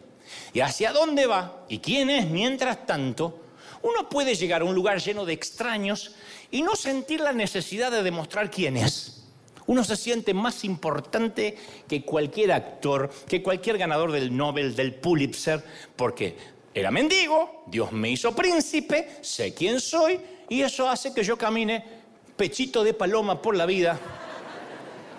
[0.55, 3.41] y hacia dónde va y quién es mientras tanto,
[3.83, 6.15] uno puede llegar a un lugar lleno de extraños
[6.51, 9.25] y no sentir la necesidad de demostrar quién es.
[9.67, 15.63] Uno se siente más importante que cualquier actor, que cualquier ganador del Nobel, del Pulitzer,
[15.95, 16.37] porque
[16.75, 22.00] era mendigo, Dios me hizo príncipe, sé quién soy y eso hace que yo camine
[22.41, 24.01] pechito de paloma por la vida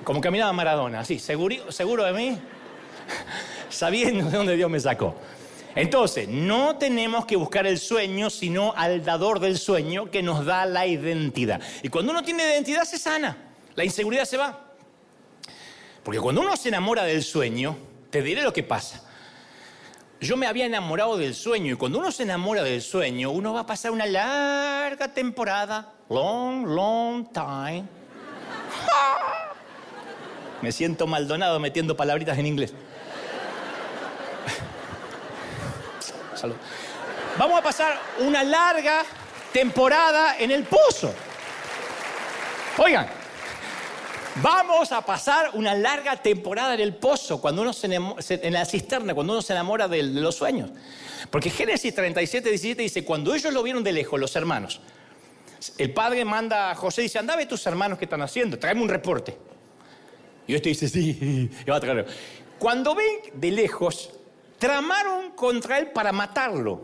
[0.04, 2.40] como caminaba Maradona, así, seguro, seguro de mí,
[3.70, 5.14] sabiendo de dónde Dios me sacó.
[5.76, 10.66] Entonces, no tenemos que buscar el sueño, sino al dador del sueño que nos da
[10.66, 11.62] la identidad.
[11.84, 13.38] Y cuando uno tiene identidad se sana,
[13.76, 14.72] la inseguridad se va.
[16.02, 17.78] Porque cuando uno se enamora del sueño,
[18.10, 19.04] te diré lo que pasa.
[20.20, 23.60] Yo me había enamorado del sueño y cuando uno se enamora del sueño, uno va
[23.60, 27.84] a pasar una larga temporada, long, long time.
[30.62, 32.74] Me siento maldonado metiendo palabritas en inglés.
[37.38, 39.04] Vamos a pasar una larga
[39.54, 41.14] temporada en el pozo.
[42.78, 43.08] Oigan,
[44.36, 49.14] vamos a pasar una larga temporada en el pozo, cuando uno se en la cisterna,
[49.14, 50.72] cuando uno se enamora de, de los sueños.
[51.30, 54.82] Porque Génesis 37, 17 dice, cuando ellos lo vieron de lejos, los hermanos,
[55.78, 58.58] el padre manda a José y dice, anda a ver tus hermanos que están haciendo,
[58.58, 59.38] tráeme un reporte.
[60.48, 62.06] Y este dice, sí, va a traer.
[62.58, 64.12] Cuando ven de lejos,
[64.58, 66.82] tramaron contra él para matarlo.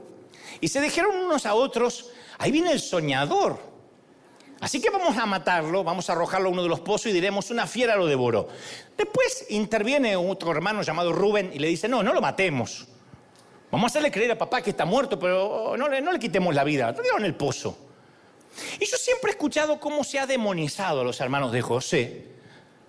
[0.59, 3.59] Y se dijeron unos a otros, ahí viene el soñador.
[4.59, 7.51] Así que vamos a matarlo, vamos a arrojarlo a uno de los pozos y diremos,
[7.51, 8.47] una fiera lo devoró.
[8.97, 12.87] Después interviene otro hermano llamado Rubén y le dice, no, no lo matemos.
[13.69, 16.55] Vamos a hacerle creer a papá que está muerto, pero no le, no le quitemos
[16.55, 17.86] la vida, lo en el pozo.
[18.79, 22.37] Y yo siempre he escuchado cómo se ha demonizado a los hermanos de José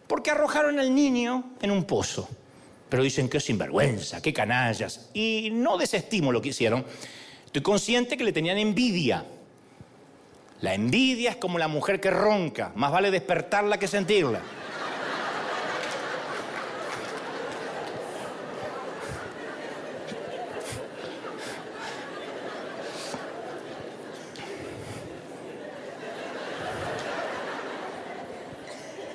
[0.08, 2.28] porque arrojaron al niño en un pozo.
[2.88, 5.10] Pero dicen que es sinvergüenza, qué canallas.
[5.12, 6.84] Y no desestimo lo que hicieron.
[7.44, 9.24] Estoy consciente que le tenían envidia.
[10.62, 12.72] La envidia es como la mujer que ronca.
[12.74, 14.40] Más vale despertarla que sentirla.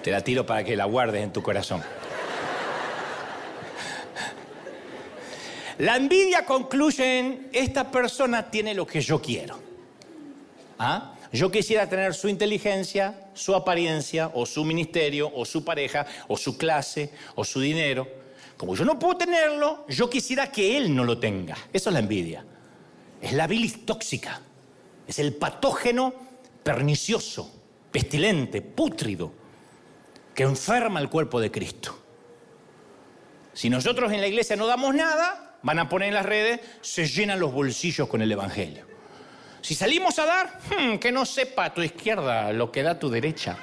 [0.03, 1.81] Te la tiro para que la guardes en tu corazón.
[5.77, 9.57] La envidia concluye en, esta persona tiene lo que yo quiero.
[10.77, 11.13] ¿Ah?
[11.31, 16.57] Yo quisiera tener su inteligencia, su apariencia, o su ministerio, o su pareja, o su
[16.57, 18.05] clase, o su dinero.
[18.57, 21.57] Como yo no puedo tenerlo, yo quisiera que él no lo tenga.
[21.71, 22.45] Eso es la envidia.
[23.21, 24.41] Es la bilis tóxica.
[25.07, 26.13] Es el patógeno
[26.61, 27.49] pernicioso,
[27.89, 29.42] pestilente, pútrido
[30.33, 31.97] que enferma el cuerpo de Cristo.
[33.53, 37.07] Si nosotros en la iglesia no damos nada, van a poner en las redes, se
[37.07, 38.85] llenan los bolsillos con el Evangelio.
[39.61, 43.57] Si salimos a dar, hmm, que no sepa tu izquierda lo que da tu derecha.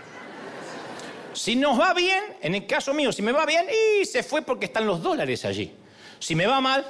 [1.35, 3.67] Si nos va bien, en el caso mío, si me va bien,
[4.01, 5.75] y se fue porque están los dólares allí.
[6.19, 6.87] Si me va mal,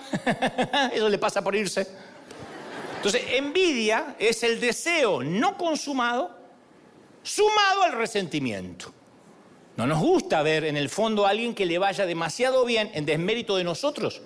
[0.92, 1.86] eso le pasa por irse.
[2.96, 6.38] Entonces, envidia es el deseo no consumado
[7.22, 8.92] sumado al resentimiento.
[9.80, 13.06] No nos gusta ver en el fondo a alguien que le vaya demasiado bien en
[13.06, 14.20] desmérito de nosotros.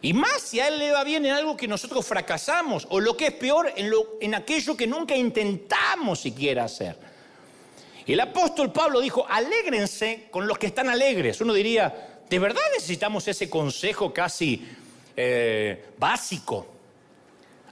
[0.00, 3.14] Y más si a él le va bien en algo que nosotros fracasamos, o lo
[3.14, 6.96] que es peor, en, lo, en aquello que nunca intentamos siquiera hacer.
[8.06, 11.42] Y el apóstol Pablo dijo, alégrense con los que están alegres.
[11.42, 14.66] Uno diría, ¿de verdad necesitamos ese consejo casi
[15.14, 16.68] eh, básico?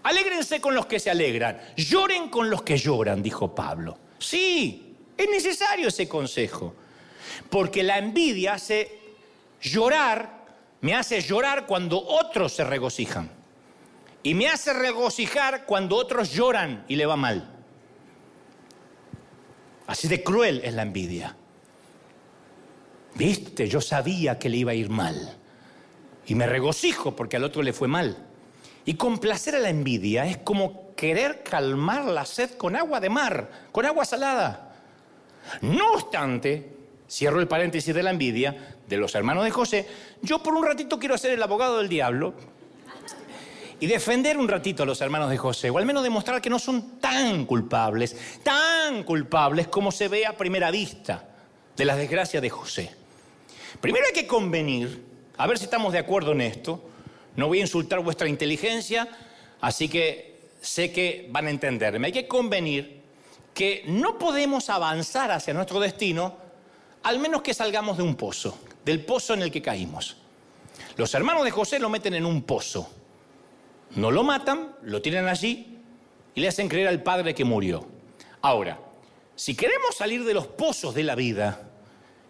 [0.02, 3.96] Alégrense con los que se alegran, lloren con los que lloran, dijo Pablo.
[4.18, 6.74] Sí, es necesario ese consejo.
[7.50, 8.98] Porque la envidia hace
[9.60, 10.44] llorar,
[10.80, 13.30] me hace llorar cuando otros se regocijan.
[14.22, 17.54] Y me hace regocijar cuando otros lloran y le va mal.
[19.86, 21.34] Así de cruel es la envidia.
[23.14, 25.36] Viste, yo sabía que le iba a ir mal.
[26.26, 28.16] Y me regocijo porque al otro le fue mal.
[28.84, 33.50] Y complacer a la envidia es como querer calmar la sed con agua de mar,
[33.72, 34.74] con agua salada.
[35.62, 36.77] No obstante,
[37.08, 39.86] cierro el paréntesis de la envidia, de los hermanos de José,
[40.22, 42.34] yo por un ratito quiero hacer el abogado del diablo
[43.80, 46.58] y defender un ratito a los hermanos de José, o al menos demostrar que no
[46.58, 51.24] son tan culpables, tan culpables como se ve a primera vista
[51.76, 52.90] de las desgracias de José.
[53.80, 55.04] Primero hay que convenir,
[55.36, 56.82] a ver si estamos de acuerdo en esto,
[57.36, 59.08] no voy a insultar vuestra inteligencia,
[59.60, 62.98] así que sé que van a entenderme, hay que convenir
[63.54, 66.47] que no podemos avanzar hacia nuestro destino
[67.02, 70.16] al menos que salgamos de un pozo, del pozo en el que caímos.
[70.96, 72.90] Los hermanos de José lo meten en un pozo.
[73.96, 75.78] No lo matan, lo tienen allí
[76.34, 77.86] y le hacen creer al padre que murió.
[78.42, 78.78] Ahora,
[79.34, 81.70] si queremos salir de los pozos de la vida,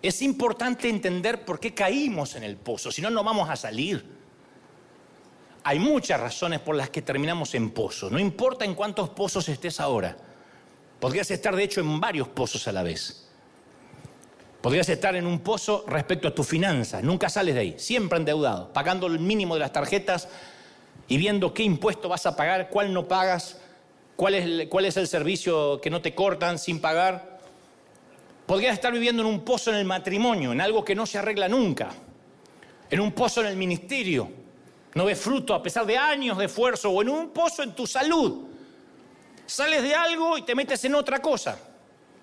[0.00, 4.04] es importante entender por qué caímos en el pozo, si no, no vamos a salir.
[5.64, 9.80] Hay muchas razones por las que terminamos en pozo, no importa en cuántos pozos estés
[9.80, 10.16] ahora.
[11.00, 13.27] Podrías estar, de hecho, en varios pozos a la vez.
[14.60, 18.72] Podrías estar en un pozo respecto a tus finanzas, nunca sales de ahí, siempre endeudado,
[18.72, 20.28] pagando el mínimo de las tarjetas
[21.06, 23.60] y viendo qué impuesto vas a pagar, cuál no pagas,
[24.16, 27.38] cuál es, cuál es el servicio que no te cortan sin pagar.
[28.46, 31.48] Podrías estar viviendo en un pozo en el matrimonio, en algo que no se arregla
[31.48, 31.90] nunca,
[32.90, 34.28] en un pozo en el ministerio,
[34.94, 37.86] no ves fruto a pesar de años de esfuerzo, o en un pozo en tu
[37.86, 38.46] salud.
[39.46, 41.58] Sales de algo y te metes en otra cosa.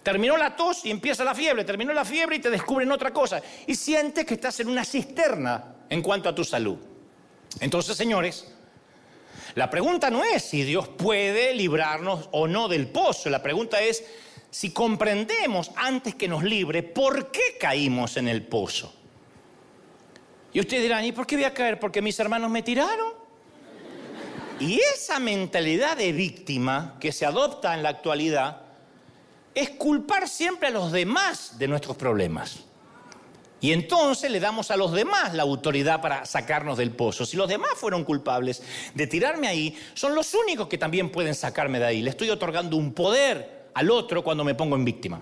[0.06, 3.41] Terminó la tos y empieza la fiebre, terminó la fiebre y te descubren otra cosa.
[3.66, 6.78] Y sientes que estás en una cisterna en cuanto a tu salud.
[7.60, 8.53] Entonces, señores,
[9.56, 14.06] la pregunta no es si Dios puede librarnos o no del pozo, la pregunta es
[14.51, 18.93] si comprendemos antes que nos libre por qué caímos en el pozo.
[20.53, 21.80] Y ustedes dirán, ¿y por qué voy a caer?
[21.80, 23.12] ¿Porque mis hermanos me tiraron?
[24.60, 28.64] Y esa mentalidad de víctima que se adopta en la actualidad
[29.56, 32.60] es culpar siempre a los demás de nuestros problemas.
[33.62, 37.26] Y entonces le damos a los demás la autoridad para sacarnos del pozo.
[37.26, 38.62] Si los demás fueron culpables
[38.93, 42.01] de tirarme ahí, son los únicos que también pueden sacarme de ahí.
[42.01, 45.22] Le estoy otorgando un poder al otro cuando me pongo en víctima.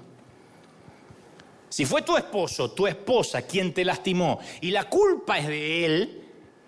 [1.69, 6.23] Si fue tu esposo, tu esposa quien te lastimó y la culpa es de él,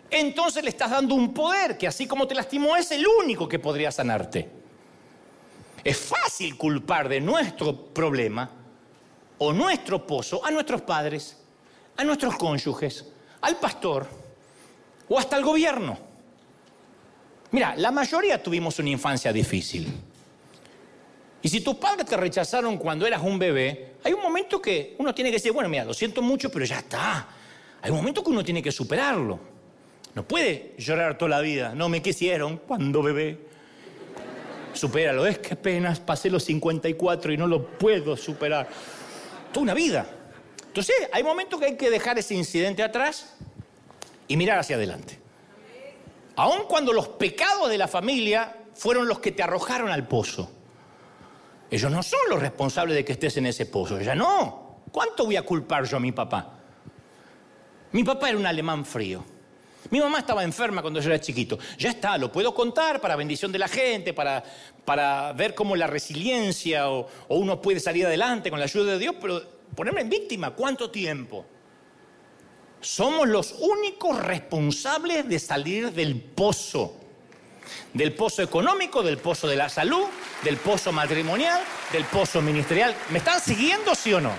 [0.09, 3.59] entonces le estás dando un poder que así como te lastimó es el único que
[3.59, 4.64] podría sanarte.
[5.85, 8.49] Es fácil culpar de nuestro problema
[9.37, 11.37] o nuestro pozo a nuestros padres,
[11.95, 13.05] a nuestros cónyuges,
[13.41, 14.07] al pastor
[15.07, 15.95] o hasta al gobierno.
[17.51, 19.87] Mira, la mayoría tuvimos una infancia difícil.
[21.43, 25.13] Y si tus padres te rechazaron cuando eras un bebé, hay un momento que uno
[25.13, 27.27] tiene que decir, bueno, mira, lo siento mucho, pero ya está.
[27.83, 29.39] Hay un momento que uno tiene que superarlo.
[30.15, 33.53] No puede llorar toda la vida, no me quisieron cuando bebé
[34.75, 35.25] supéralo.
[35.25, 38.67] Es que apenas pasé los 54 y no lo puedo superar.
[39.51, 40.05] Toda una vida.
[40.67, 43.35] Entonces, hay momentos que hay que dejar ese incidente atrás
[44.27, 45.19] y mirar hacia adelante.
[46.35, 50.51] Aun cuando los pecados de la familia fueron los que te arrojaron al pozo.
[51.71, 53.99] Ellos no son los responsables de que estés en ese pozo.
[54.01, 54.81] Ya no.
[54.91, 56.51] ¿Cuánto voy a culpar yo a mi papá?
[57.91, 59.23] Mi papá era un alemán frío.
[59.91, 61.59] Mi mamá estaba enferma cuando yo era chiquito.
[61.77, 64.43] Ya está, lo puedo contar para bendición de la gente, para,
[64.83, 68.99] para ver cómo la resiliencia o, o uno puede salir adelante con la ayuda de
[68.99, 69.41] Dios, pero
[69.75, 71.45] ponerme en víctima, ¿cuánto tiempo?
[72.81, 76.95] Somos los únicos responsables de salir del pozo.
[77.93, 80.05] Del pozo económico, del pozo de la salud,
[80.43, 82.95] del pozo matrimonial, del pozo ministerial.
[83.09, 84.31] ¿Me están siguiendo, sí o no?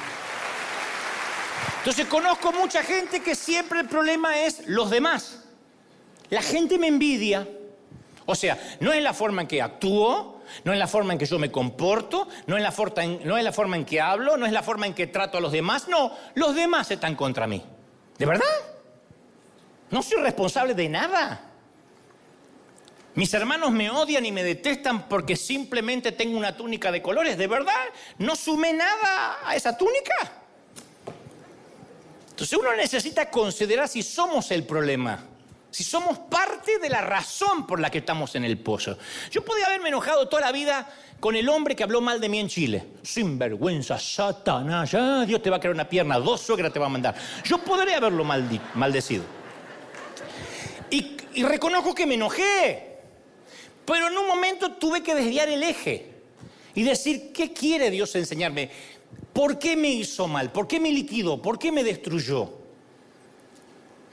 [1.86, 5.44] Entonces conozco mucha gente que siempre el problema es los demás.
[6.30, 7.46] La gente me envidia.
[8.24, 11.26] O sea, no es la forma en que actúo, no es la forma en que
[11.26, 14.36] yo me comporto, no es la, forma en, no es la forma en que hablo,
[14.36, 15.86] no es la forma en que trato a los demás.
[15.86, 17.62] No, los demás están contra mí.
[18.18, 18.44] ¿De verdad?
[19.88, 21.40] No soy responsable de nada.
[23.14, 27.38] Mis hermanos me odian y me detestan porque simplemente tengo una túnica de colores.
[27.38, 27.80] ¿De verdad?
[28.18, 30.42] ¿No sumé nada a esa túnica?
[32.36, 35.24] Entonces uno necesita considerar si somos el problema,
[35.70, 38.98] si somos parte de la razón por la que estamos en el pozo.
[39.30, 40.86] Yo podía haberme enojado toda la vida
[41.18, 42.88] con el hombre que habló mal de mí en Chile.
[43.02, 44.90] Sin vergüenza, Satanás,
[45.26, 47.14] Dios te va a crear una pierna, dos suegras te va a mandar.
[47.42, 49.24] Yo podría haberlo maldecido.
[50.90, 52.98] Y, y reconozco que me enojé,
[53.86, 56.12] pero en un momento tuve que desviar el eje
[56.74, 58.70] y decir, ¿qué quiere Dios enseñarme?
[59.36, 60.50] ¿Por qué me hizo mal?
[60.50, 61.42] ¿Por qué me liquidó?
[61.42, 62.50] ¿Por qué me destruyó?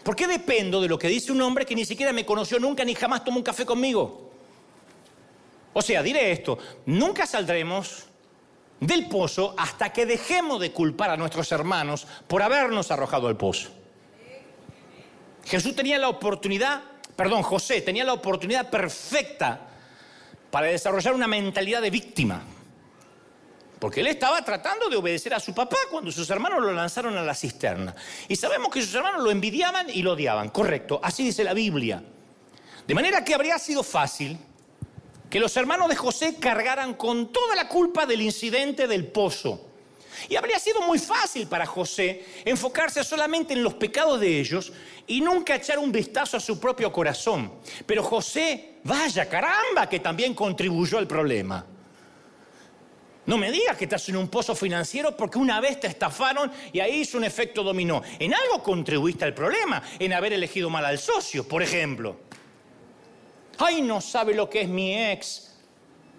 [0.04, 2.84] ¿Por qué dependo de lo que dice un hombre que ni siquiera me conoció nunca
[2.84, 4.34] ni jamás tomó un café conmigo?
[5.72, 6.58] O sea, diré esto,
[6.88, 8.04] nunca saldremos
[8.82, 13.70] del pozo hasta que dejemos de culpar a nuestros hermanos por habernos arrojado al pozo.
[15.46, 16.82] Jesús tenía la oportunidad
[17.16, 19.70] perdón, José tenía la oportunidad perfecta
[20.52, 22.44] para desarrollar una mentalidad de víctima.
[23.84, 27.22] Porque él estaba tratando de obedecer a su papá cuando sus hermanos lo lanzaron a
[27.22, 27.94] la cisterna.
[28.30, 30.52] Y sabemos que sus hermanos lo envidiaban y lo odiaban.
[30.52, 32.02] Correcto, así dice la Biblia.
[32.88, 34.40] De manera que habría sido fácil
[35.30, 39.68] que los hermanos de José cargaran con toda la culpa del incidente del pozo.
[40.30, 44.72] Y habría sido muy fácil para José enfocarse solamente en los pecados de ellos
[45.08, 47.56] y nunca echar un vistazo a su propio corazón.
[47.86, 51.73] Pero José, vaya caramba, que también contribuyó al problema.
[53.26, 56.82] No me digas que estás en un pozo financiero porque una vez te estafaron y
[56.82, 58.02] ahí hizo un efecto dominó.
[58.20, 62.18] En algo contribuiste al problema, en haber elegido mal al socio, por ejemplo.
[63.60, 65.52] Ay, no sabe lo que es mi ex.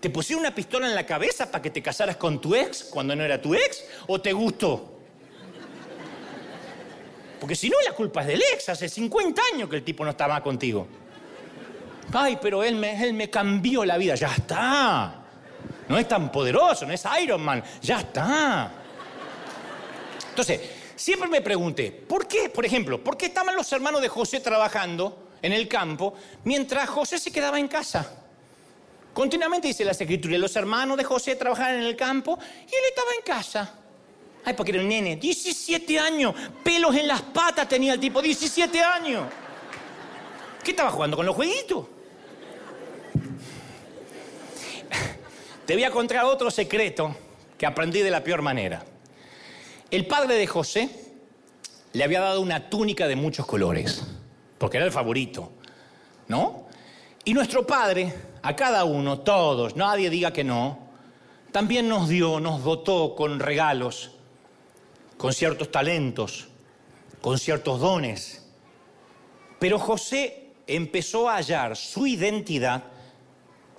[0.01, 3.15] ¿Te pusieron una pistola en la cabeza para que te casaras con tu ex cuando
[3.15, 3.85] no era tu ex?
[4.07, 4.99] ¿O te gustó?
[7.39, 8.71] Porque si no, la culpa es del ex.
[8.71, 10.87] Hace 50 años que el tipo no estaba contigo.
[12.13, 14.15] Ay, pero él me, él me cambió la vida.
[14.15, 15.24] Ya está.
[15.89, 17.62] No es tan poderoso, no es Iron Man.
[17.82, 18.72] Ya está.
[20.30, 20.61] Entonces,
[20.97, 25.28] siempre me pregunté, ¿por qué, por ejemplo, por qué estaban los hermanos de José trabajando
[25.43, 26.14] en el campo
[26.45, 28.11] mientras José se quedaba en casa?
[29.12, 33.11] Continuamente dice las escrituras, los hermanos de José trabajaban en el campo y él estaba
[33.16, 33.74] en casa.
[34.45, 38.82] Ay, porque era un nene, 17 años, pelos en las patas tenía el tipo, 17
[38.82, 39.24] años.
[40.62, 41.87] ¿Qué estaba jugando con los jueguitos?
[45.67, 47.17] Te voy a contar otro secreto
[47.57, 48.85] que aprendí de la peor manera.
[49.91, 50.91] El padre de José
[51.95, 54.05] le había dado una túnica de muchos colores,
[54.59, 55.53] porque era el favorito,
[56.29, 56.67] ¿no?
[57.25, 58.12] Y nuestro padre
[58.43, 60.79] a cada uno, todos, nadie diga que no,
[61.51, 64.11] también nos dio, nos dotó con regalos,
[65.17, 66.49] con ciertos talentos,
[67.23, 68.45] con ciertos dones.
[69.59, 72.83] Pero José empezó a hallar su identidad,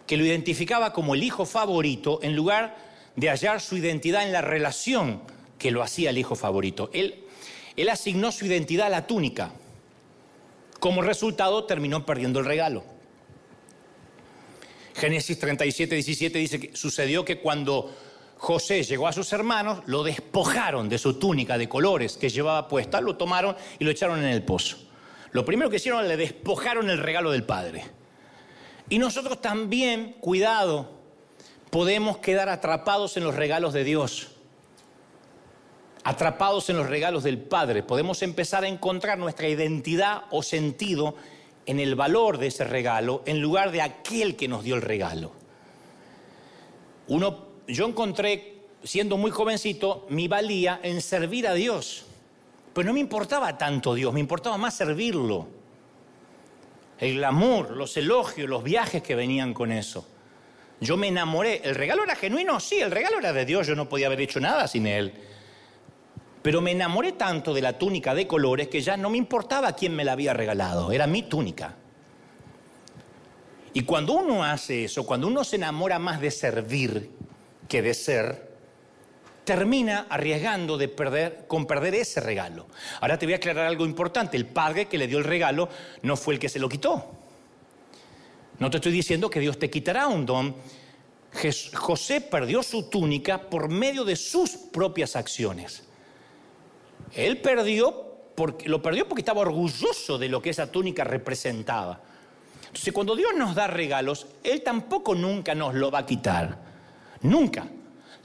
[0.08, 2.78] que lo identificaba como el hijo favorito, en lugar
[3.16, 5.22] de hallar su identidad en la relación
[5.58, 6.90] que lo hacía el hijo favorito.
[6.94, 7.24] Él,
[7.76, 9.52] él asignó su identidad a la túnica.
[10.80, 12.84] Como resultado terminó perdiendo el regalo.
[14.96, 17.94] Génesis 37, 17 dice que sucedió que cuando
[18.38, 23.02] José llegó a sus hermanos, lo despojaron de su túnica de colores que llevaba puesta,
[23.02, 24.78] lo tomaron y lo echaron en el pozo.
[25.32, 27.84] Lo primero que hicieron, le despojaron el regalo del Padre.
[28.90, 30.90] Y nosotros también, cuidado,
[31.72, 34.30] podemos quedar atrapados en los regalos de Dios,
[36.04, 37.82] atrapados en los regalos del Padre.
[37.82, 41.16] Podemos empezar a encontrar nuestra identidad o sentido
[41.66, 45.32] en el valor de ese regalo en lugar de aquel que nos dio el regalo.
[47.08, 52.06] Uno, yo encontré, siendo muy jovencito, mi valía en servir a Dios.
[52.74, 55.48] Pero no me importaba tanto Dios, me importaba más servirlo.
[57.00, 60.08] El amor, los elogios, los viajes que venían con eso.
[60.80, 61.62] Yo me enamoré.
[61.64, 62.60] ¿El regalo era genuino?
[62.60, 65.14] Sí, el regalo era de Dios, yo no podía haber hecho nada sin él.
[66.42, 69.96] Pero me enamoré tanto de la túnica de colores que ya no me importaba quién
[69.96, 71.76] me la había regalado, era mi túnica.
[73.74, 77.12] Y cuando uno hace eso, cuando uno se enamora más de servir
[77.68, 78.55] que de ser,
[79.46, 82.68] termina arriesgando de perder, con perder ese regalo.
[83.00, 84.36] Ahora te voy a aclarar algo importante.
[84.36, 85.70] El padre que le dio el regalo
[86.02, 87.12] no fue el que se lo quitó.
[88.60, 90.56] No te estoy diciendo que Dios te quitará un don.
[91.74, 95.84] José perdió su túnica por medio de sus propias acciones.
[97.14, 102.02] Él perdió, porque, lo perdió porque estaba orgulloso de lo que esa túnica representaba.
[102.68, 106.58] Entonces, cuando Dios nos da regalos, Él tampoco nunca nos lo va a quitar.
[107.22, 107.68] Nunca.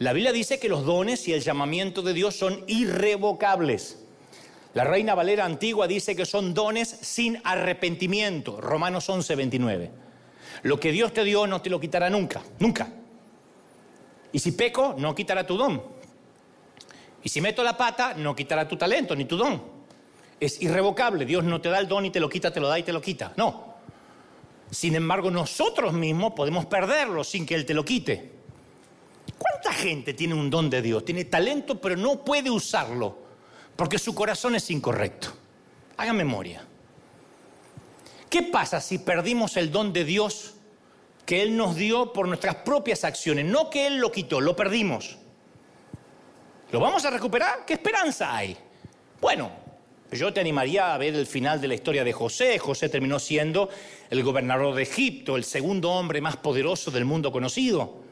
[0.00, 3.98] La Biblia dice que los dones y el llamamiento de Dios son irrevocables.
[4.72, 8.62] La Reina Valera antigua dice que son dones sin arrepentimiento.
[8.62, 9.90] Romanos 11, 29.
[10.62, 12.88] Lo que Dios te dio no te lo quitará nunca, nunca.
[14.32, 15.82] Y si peco, no quitará tu don.
[17.22, 19.62] Y si meto la pata, no quitará tu talento ni tu don.
[20.40, 21.26] Es irrevocable.
[21.26, 22.94] Dios no te da el don y te lo quita, te lo da y te
[22.94, 23.34] lo quita.
[23.36, 23.74] No.
[24.70, 28.39] Sin embargo, nosotros mismos podemos perderlo sin que Él te lo quite.
[29.40, 31.02] ¿Cuánta gente tiene un don de Dios?
[31.02, 33.16] Tiene talento, pero no puede usarlo
[33.74, 35.28] porque su corazón es incorrecto.
[35.96, 36.62] Haga memoria.
[38.28, 40.56] ¿Qué pasa si perdimos el don de Dios
[41.24, 43.46] que Él nos dio por nuestras propias acciones?
[43.46, 45.16] No que Él lo quitó, lo perdimos.
[46.70, 47.64] ¿Lo vamos a recuperar?
[47.64, 48.58] ¿Qué esperanza hay?
[49.22, 49.50] Bueno,
[50.12, 52.58] yo te animaría a ver el final de la historia de José.
[52.58, 53.70] José terminó siendo
[54.10, 58.09] el gobernador de Egipto, el segundo hombre más poderoso del mundo conocido.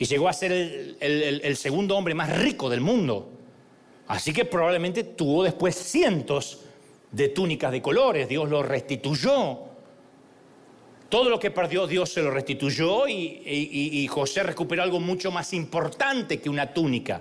[0.00, 3.28] Y llegó a ser el, segundo hombre más rico del mundo.
[4.08, 6.60] Así que probablemente tuvo después cientos
[7.12, 8.26] de túnicas de colores.
[8.26, 9.58] Dios lo restituyó
[11.10, 16.40] Todo lo que perdió Dios se lo restituyó y, José recuperó algo mucho más importante
[16.40, 17.20] que una túnica.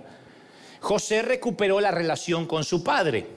[0.80, 3.28] José recuperó la relación con su padre.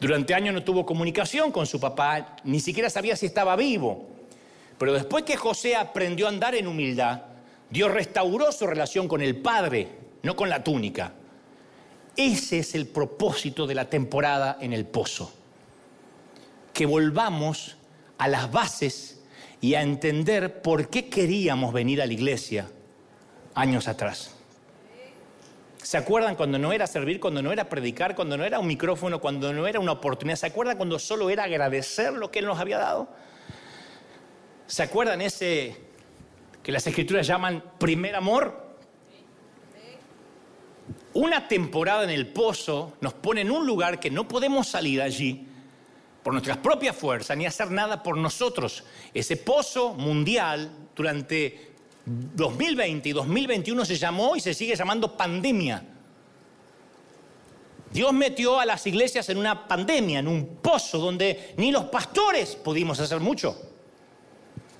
[0.00, 4.08] Durante años no tuvo comunicación con su papá, ni siquiera sabía si estaba vivo.
[4.78, 7.31] Pero después que José aprendió a andar en humildad,
[7.72, 9.88] Dios restauró su relación con el padre,
[10.22, 11.14] no con la túnica.
[12.14, 15.32] Ese es el propósito de la temporada en el pozo.
[16.74, 17.78] Que volvamos
[18.18, 19.22] a las bases
[19.62, 22.68] y a entender por qué queríamos venir a la iglesia
[23.54, 24.34] años atrás.
[25.82, 29.18] ¿Se acuerdan cuando no era servir, cuando no era predicar, cuando no era un micrófono,
[29.18, 30.36] cuando no era una oportunidad?
[30.36, 33.08] ¿Se acuerdan cuando solo era agradecer lo que Él nos había dado?
[34.66, 35.90] ¿Se acuerdan ese
[36.62, 38.72] que las escrituras llaman primer amor?
[41.14, 45.46] Una temporada en el pozo nos pone en un lugar que no podemos salir allí
[46.22, 48.84] por nuestras propias fuerzas ni hacer nada por nosotros.
[49.12, 51.72] Ese pozo mundial durante
[52.06, 55.84] 2020 y 2021 se llamó y se sigue llamando pandemia.
[57.92, 62.56] Dios metió a las iglesias en una pandemia, en un pozo donde ni los pastores
[62.56, 63.71] pudimos hacer mucho.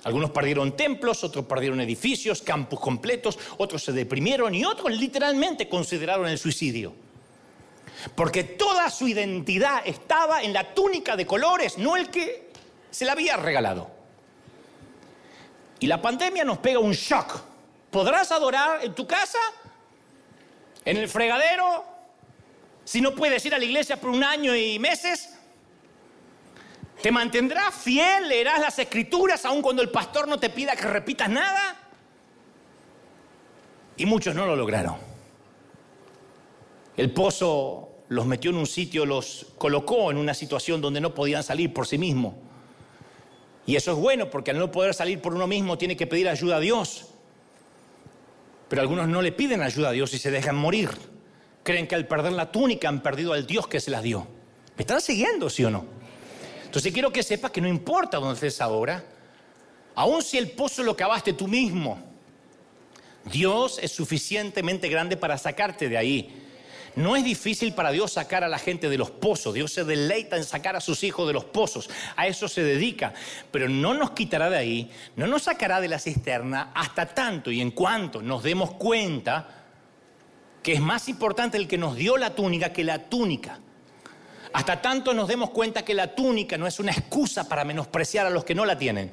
[0.03, 6.27] Algunos perdieron templos, otros perdieron edificios, campus completos, otros se deprimieron y otros literalmente consideraron
[6.27, 6.93] el suicidio.
[8.15, 12.49] Porque toda su identidad estaba en la túnica de colores, no el que
[12.91, 13.89] se la había regalado.
[15.79, 17.41] Y la pandemia nos pega un shock.
[17.89, 19.39] ¿Podrás adorar en tu casa?
[20.83, 21.85] ¿En el fregadero?
[22.83, 25.32] Si no puedes ir a la iglesia por un año y meses.
[27.01, 28.27] ¿Te mantendrás fiel?
[28.29, 31.77] ¿Leerás las escrituras aun cuando el pastor no te pida que repitas nada?
[33.97, 34.95] Y muchos no lo lograron.
[36.95, 41.43] El pozo los metió en un sitio, los colocó en una situación donde no podían
[41.43, 42.35] salir por sí mismos.
[43.65, 46.27] Y eso es bueno porque al no poder salir por uno mismo tiene que pedir
[46.29, 47.09] ayuda a Dios.
[48.69, 50.89] Pero algunos no le piden ayuda a Dios y se dejan morir.
[51.63, 54.27] Creen que al perder la túnica han perdido al Dios que se las dio.
[54.75, 55.85] ¿Me están siguiendo, sí o no?
[56.73, 59.03] Entonces quiero que sepas que no importa dónde estés ahora,
[59.93, 62.01] aun si el pozo lo cavaste tú mismo,
[63.25, 66.43] Dios es suficientemente grande para sacarte de ahí.
[66.95, 69.53] No es difícil para Dios sacar a la gente de los pozos.
[69.53, 71.91] Dios se deleita en sacar a sus hijos de los pozos.
[72.15, 73.13] A eso se dedica.
[73.51, 77.61] Pero no nos quitará de ahí, no nos sacará de la cisterna hasta tanto y
[77.61, 79.63] en cuanto nos demos cuenta
[80.63, 83.59] que es más importante el que nos dio la túnica que la túnica.
[84.53, 88.29] Hasta tanto nos demos cuenta que la túnica no es una excusa para menospreciar a
[88.29, 89.11] los que no la tienen.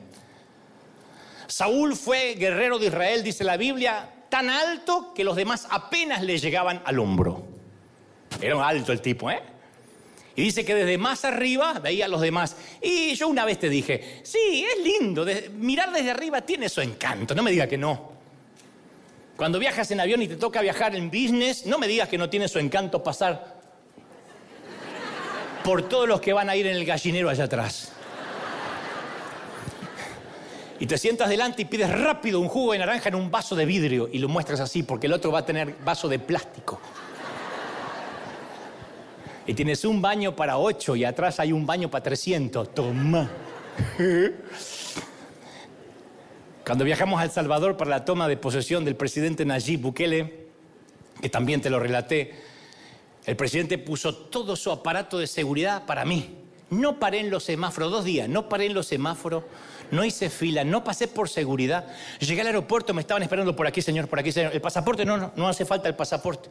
[1.47, 6.39] Saúl fue guerrero de Israel, dice la Biblia, tan alto que los demás apenas le
[6.39, 7.45] llegaban al hombro.
[8.41, 9.43] Era alto el tipo, ¿eh?
[10.37, 12.57] Y dice que desde más arriba veía a los demás.
[12.81, 17.35] Y yo una vez te dije, sí, es lindo, mirar desde arriba tiene su encanto,
[17.35, 18.13] no me diga que no.
[19.37, 22.29] Cuando viajas en avión y te toca viajar en business, no me digas que no
[22.29, 23.60] tiene su encanto pasar
[25.65, 27.93] por todos los que van a ir en el gallinero allá atrás.
[30.79, 33.67] Y te sientas delante y pides rápido un jugo de naranja en un vaso de
[33.67, 36.81] vidrio y lo muestras así porque el otro va a tener vaso de plástico
[39.51, 42.73] y tienes un baño para ocho y atrás hay un baño para 300.
[42.73, 43.29] Toma.
[46.65, 50.47] Cuando viajamos a El Salvador para la toma de posesión del presidente Nayib Bukele,
[51.21, 52.33] que también te lo relaté,
[53.27, 56.37] el presidente puso todo su aparato de seguridad para mí.
[56.71, 59.43] No paré en los semáforos, dos días, no paré en los semáforos,
[59.91, 61.87] no hice fila, no pasé por seguridad.
[62.21, 64.53] Llegué al aeropuerto, me estaban esperando por aquí, señor, por aquí, señor.
[64.55, 66.49] El pasaporte, no, no, no hace falta el pasaporte.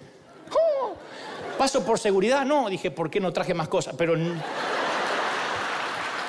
[1.58, 2.46] ¿Paso por seguridad?
[2.46, 3.94] No, dije, ¿por qué no traje más cosas?
[3.98, 4.16] Pero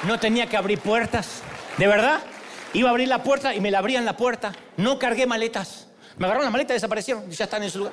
[0.05, 1.43] no tenía que abrir puertas.
[1.79, 2.21] ¿De verdad?
[2.73, 4.53] Iba a abrir la puerta y me la abrían la puerta.
[4.77, 5.87] No cargué maletas.
[6.17, 7.31] Me agarraron la maleta y desaparecieron.
[7.31, 7.93] Ya están en su lugar.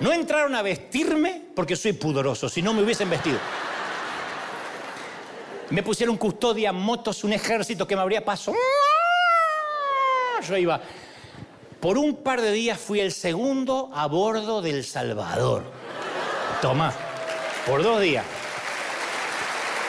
[0.00, 3.38] No entraron a vestirme porque soy pudoroso, si no me hubiesen vestido.
[5.70, 8.54] Me pusieron custodia, motos, un ejército que me abría paso.
[10.46, 10.80] Yo iba.
[11.80, 15.64] Por un par de días fui el segundo a bordo del Salvador.
[16.60, 16.92] Toma,
[17.66, 18.24] por dos días.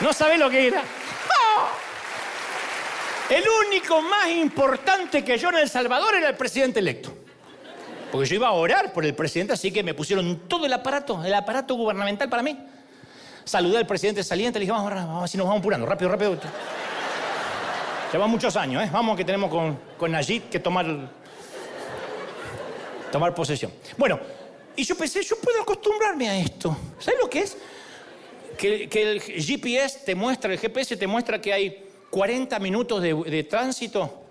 [0.00, 0.82] No sabés lo que era.
[0.82, 1.68] ¡Ah!
[3.30, 7.12] El único más importante que yo en El Salvador era el presidente electo.
[8.10, 11.22] Porque yo iba a orar por el presidente, así que me pusieron todo el aparato,
[11.24, 12.58] el aparato gubernamental para mí.
[13.44, 16.38] Saludé al presidente saliente, le dije, vamos, vamos, así nos vamos apurando, rápido, rápido.
[18.12, 18.90] Lleva muchos años, ¿eh?
[18.90, 20.86] Vamos que tenemos con, con Najid que tomar
[23.10, 23.72] tomar posesión.
[23.96, 24.18] Bueno,
[24.76, 26.76] y yo pensé, yo puedo acostumbrarme a esto.
[26.98, 27.56] ¿Sabes lo que es?
[28.56, 33.44] Que, el GPS te muestra, el GPS te muestra que hay 40 minutos de, de
[33.44, 34.27] tránsito.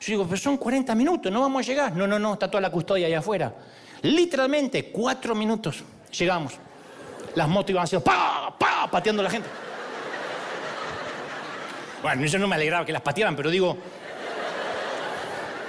[0.00, 1.94] Yo digo, pero son 40 minutos, no vamos a llegar.
[1.94, 3.54] No, no, no, está toda la custodia allá afuera.
[4.02, 5.84] Literalmente, cuatro minutos.
[6.18, 6.54] Llegamos.
[7.34, 9.48] Las motos iban haciendo pa, pa, pateando a la gente.
[12.02, 13.76] Bueno, yo no me alegraba que las patearan, pero digo.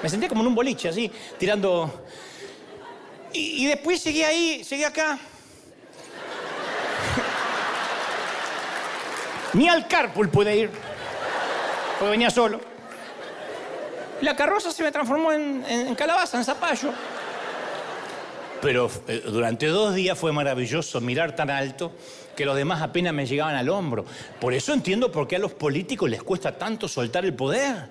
[0.01, 2.05] Me sentía como en un boliche, así, tirando.
[3.34, 5.19] Y, y después seguí ahí, seguí acá.
[9.53, 10.69] Ni al carpool pude ir,
[11.99, 12.70] porque venía solo.
[14.22, 16.89] La carroza se me transformó en, calabaza, en zapallo.
[18.61, 21.93] Pero eh, durante dos días fue maravilloso mirar tan alto
[22.36, 24.05] que los demás apenas me llegaban al hombro.
[24.39, 27.89] Por eso entiendo por qué a los políticos les cuesta tanto soltar el poder.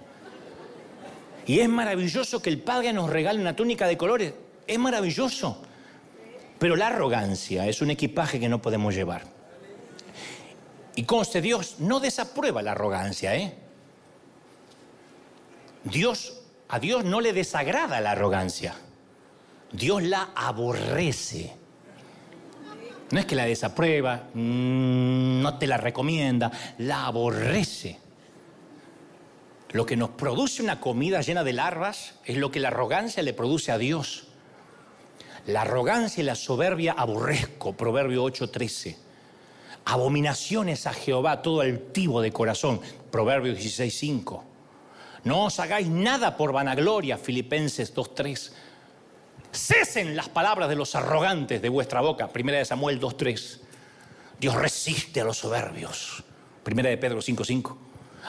[1.46, 4.32] Y es maravilloso que el Padre nos regale una túnica de colores.
[4.68, 5.60] Es maravilloso.
[6.60, 9.22] Pero la arrogancia es un equipaje que no podemos llevar.
[10.94, 13.54] Y conste, Dios no desaprueba la arrogancia, ¿eh?
[15.84, 18.74] Dios, a Dios no le desagrada la arrogancia.
[19.72, 21.52] Dios la aborrece.
[23.10, 27.98] No es que la desaprueba, mm, no te la recomienda, la aborrece.
[29.72, 33.32] Lo que nos produce una comida llena de larvas es lo que la arrogancia le
[33.32, 34.26] produce a Dios.
[35.46, 38.96] La arrogancia y la soberbia aborrezco, Proverbio 8:13.
[39.84, 44.49] Abominaciones a Jehová todo altivo de corazón, Proverbio 16:5.
[45.24, 48.52] No os hagáis nada por vanagloria, Filipenses 2:3.
[49.52, 53.60] Cesen las palabras de los arrogantes de vuestra boca, Primera de Samuel 2:3.
[54.38, 56.24] Dios resiste a los soberbios,
[56.62, 57.76] Primera de Pedro 5:5.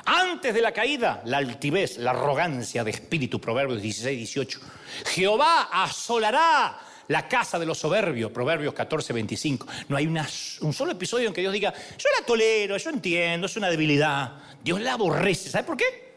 [0.06, 4.60] Antes de la caída, la altivez, la arrogancia de espíritu, Proverbios 16, 18.
[5.06, 9.68] Jehová asolará la casa de los soberbios, Proverbios 14, 25.
[9.90, 13.56] No hay un solo episodio en que Dios diga, yo la tolero, yo entiendo, es
[13.58, 14.34] una debilidad.
[14.64, 15.50] Dios la aborrece.
[15.50, 16.11] ¿Sabe por qué?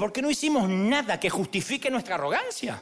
[0.00, 2.80] Porque no hicimos nada que justifique nuestra arrogancia.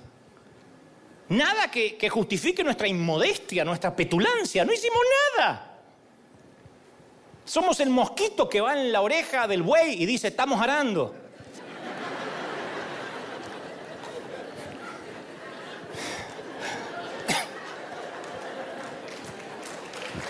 [1.31, 4.65] Nada que, que justifique nuestra inmodestia, nuestra petulancia.
[4.65, 5.01] No hicimos
[5.37, 5.81] nada.
[7.45, 11.13] Somos el mosquito que va en la oreja del buey y dice, estamos arando.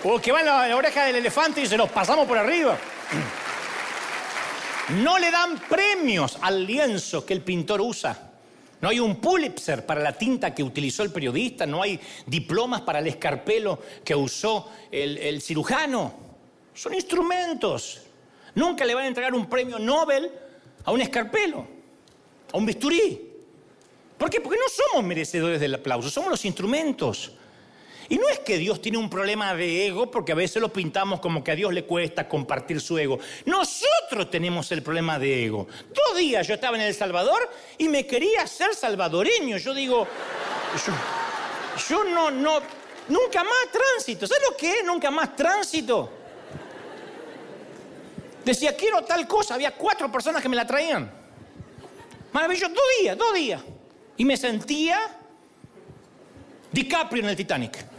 [0.05, 2.79] O que va en la, oreja del elefante y se los pasamos por arriba.
[4.97, 8.31] No le dan premios al lienzo que el pintor usa.
[8.81, 12.99] No hay un Pulitzer para la tinta que utilizó el periodista, no hay diplomas para
[12.99, 16.13] el escarpelo que usó el, el cirujano.
[16.73, 18.01] Son instrumentos.
[18.55, 20.31] Nunca le van a entregar un premio Nobel
[20.83, 21.67] a un escarpelo,
[22.51, 23.29] a un bisturí.
[24.17, 24.41] ¿Por qué?
[24.41, 27.33] Porque no somos merecedores del aplauso, somos los instrumentos.
[28.09, 31.19] Y no es que Dios tiene un problema de ego, porque a veces lo pintamos
[31.19, 33.19] como que a Dios le cuesta compartir su ego.
[33.45, 35.67] Nosotros tenemos el problema de ego.
[35.93, 37.47] Dos días yo estaba en El Salvador
[37.77, 39.57] y me quería ser salvadoreño.
[39.57, 40.07] Yo digo,
[41.87, 42.59] yo, no, no,
[43.09, 44.25] nunca más tránsito.
[44.25, 46.11] ¿Sabes lo que es nunca más tránsito?
[48.43, 49.53] Decía, quiero tal cosa.
[49.53, 51.11] Había cuatro personas que me la traían.
[52.31, 53.61] Maravilloso, dos días, dos días.
[54.17, 54.99] Y me sentía
[56.71, 57.98] DiCaprio en el Titanic.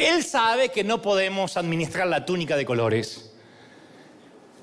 [0.00, 3.30] Él sabe que no podemos administrar la túnica de colores.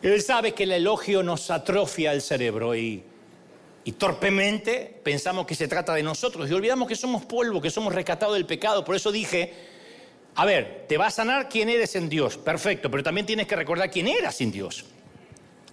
[0.02, 3.04] Él sabe que el elogio nos atrofia el cerebro y,
[3.84, 7.94] y torpemente pensamos que se trata de nosotros y olvidamos que somos polvo, que somos
[7.94, 8.84] rescatados del pecado.
[8.84, 9.54] Por eso dije,
[10.34, 13.56] a ver, te va a sanar quién eres en Dios, perfecto, pero también tienes que
[13.56, 14.86] recordar quién eras sin Dios.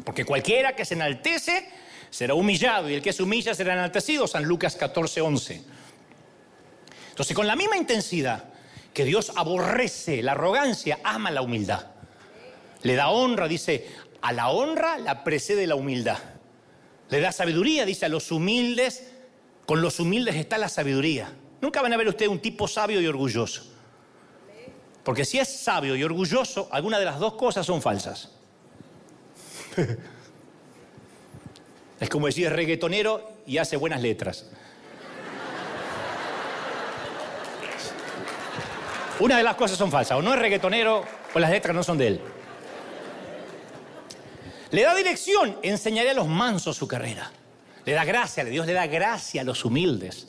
[0.04, 1.68] Porque cualquiera que se enaltece
[2.10, 5.62] será humillado y el que se humilla será enaltecido, San Lucas 14, 11.
[7.10, 8.44] Entonces, con la misma intensidad
[8.92, 11.86] que Dios aborrece la arrogancia, ama la humildad.
[12.82, 13.88] Le da honra, dice,
[14.20, 16.18] a la honra la precede la humildad.
[17.08, 19.10] Le da sabiduría, dice, a los humildes,
[19.66, 21.32] con los humildes está la sabiduría.
[21.60, 23.64] Nunca van a ver ustedes un tipo sabio y orgulloso.
[25.02, 28.30] Porque si es sabio y orgulloso, alguna de las dos cosas son falsas.
[32.00, 34.46] Es como decir, es reggaetonero y hace buenas letras.
[39.20, 41.98] Una de las cosas son falsas, o no es reggaetonero o las letras no son
[41.98, 42.20] de él.
[44.70, 47.30] Le da dirección, enseñaré a los mansos su carrera.
[47.84, 50.26] Le da gracia, Dios le da gracia a los humildes.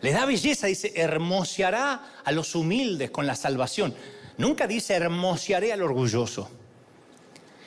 [0.00, 3.94] Le da belleza, dice, hermoseará a los humildes con la salvación.
[4.38, 6.50] Nunca dice hermosearé al orgulloso.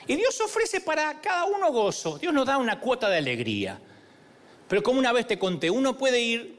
[0.06, 2.18] Y Dios ofrece para cada uno gozo.
[2.18, 3.78] Dios nos da una cuota de alegría.
[4.68, 6.58] Pero como una vez te conté, uno puede ir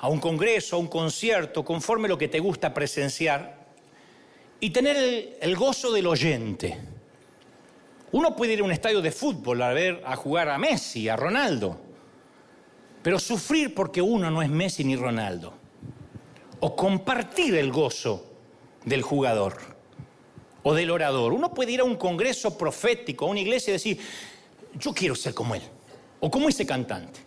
[0.00, 3.64] a un congreso, a un concierto, conforme lo que te gusta presenciar,
[4.60, 6.78] y tener el, gozo del oyente.
[8.12, 11.16] Uno puede ir a un estadio de fútbol a ver a jugar a Messi, a
[11.16, 11.78] Ronaldo,
[13.02, 15.52] pero sufrir porque uno no es Messi ni Ronaldo,
[16.60, 18.24] o compartir el gozo
[18.84, 19.73] del jugador
[20.64, 21.32] o del orador.
[21.32, 24.00] Uno puede ir a un congreso profético, a una iglesia y decir,
[24.76, 25.62] yo quiero ser como él,
[26.18, 27.20] o como ese cantante.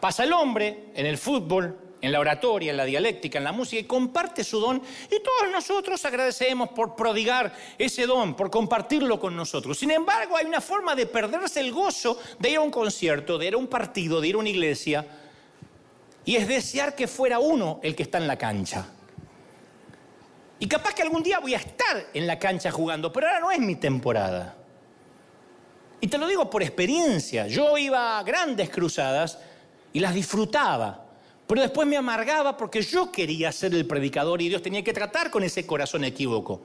[0.00, 3.80] Pasa el hombre en el fútbol, en la oratoria, en la dialéctica, en la música,
[3.80, 4.82] y comparte su don.
[5.06, 9.78] Y todos nosotros agradecemos por prodigar ese don, por compartirlo con nosotros.
[9.78, 13.46] Sin embargo, hay una forma de perderse el gozo de ir a un concierto, de
[13.46, 15.06] ir a un partido, de ir a una iglesia,
[16.24, 18.86] y es desear que fuera uno el que está en la cancha.
[20.62, 23.50] Y capaz que algún día voy a estar en la cancha jugando, pero ahora no
[23.50, 24.54] es mi temporada.
[26.00, 27.48] Y te lo digo por experiencia.
[27.48, 29.40] Yo iba a grandes cruzadas
[29.92, 31.04] y las disfrutaba.
[31.48, 35.32] Pero después me amargaba porque yo quería ser el predicador y Dios tenía que tratar
[35.32, 36.60] con ese corazón equívoco.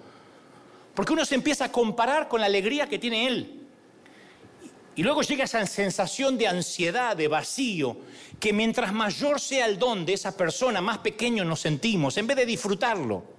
[0.93, 3.65] Porque uno se empieza a comparar con la alegría que tiene Él.
[4.95, 7.97] Y luego llega esa sensación de ansiedad, de vacío,
[8.39, 12.37] que mientras mayor sea el don de esa persona, más pequeño nos sentimos, en vez
[12.37, 13.36] de disfrutarlo.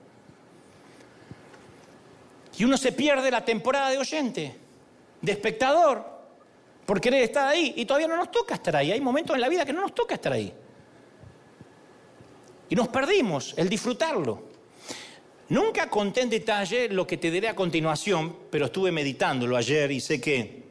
[2.59, 4.55] Y uno se pierde la temporada de oyente,
[5.23, 6.05] de espectador,
[6.85, 7.73] por querer estar ahí.
[7.77, 8.91] Y todavía no nos toca estar ahí.
[8.91, 10.53] Hay momentos en la vida que no nos toca estar ahí.
[12.69, 14.49] Y nos perdimos el disfrutarlo.
[15.51, 20.01] Nunca conté en detalle lo que te diré a continuación, pero estuve meditándolo ayer y
[20.01, 20.65] sé que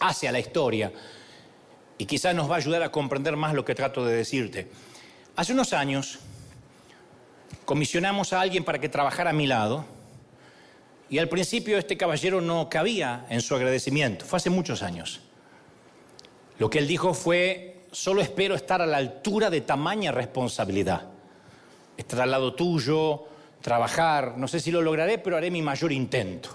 [0.00, 0.92] hace a la historia
[1.98, 4.68] y quizás nos va a ayudar a comprender más lo que trato de decirte.
[5.36, 6.20] Hace unos años
[7.64, 9.84] comisionamos a alguien para que trabajara a mi lado
[11.10, 15.20] y al principio este caballero no cabía en su agradecimiento, fue hace muchos años.
[16.58, 21.06] Lo que él dijo fue, solo espero estar a la altura de tamaña responsabilidad.
[21.96, 23.24] Estar al lado tuyo,
[23.60, 26.50] trabajar, no sé si lo lograré, pero haré mi mayor intento.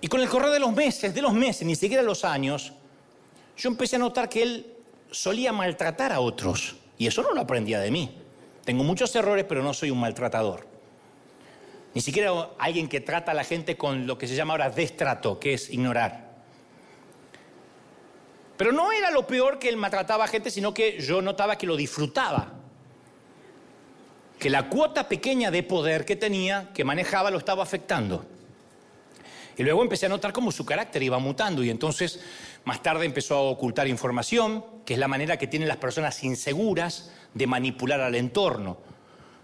[0.00, 2.72] Y con el correr de los meses, de los meses, ni siquiera los años,
[3.56, 4.74] yo empecé a notar que él
[5.10, 6.76] solía maltratar a otros.
[6.98, 8.16] Y eso no lo aprendía de mí.
[8.64, 10.66] Tengo muchos errores, pero no soy un maltratador.
[11.96, 15.40] Ni siquiera alguien que trata a la gente con lo que se llama ahora destrato,
[15.40, 16.28] que es ignorar.
[18.58, 21.66] Pero no era lo peor que él maltrataba a gente, sino que yo notaba que
[21.66, 22.52] lo disfrutaba.
[24.38, 28.26] Que la cuota pequeña de poder que tenía, que manejaba, lo estaba afectando.
[29.56, 32.20] Y luego empecé a notar cómo su carácter iba mutando y entonces
[32.66, 37.10] más tarde empezó a ocultar información, que es la manera que tienen las personas inseguras
[37.32, 38.76] de manipular al entorno.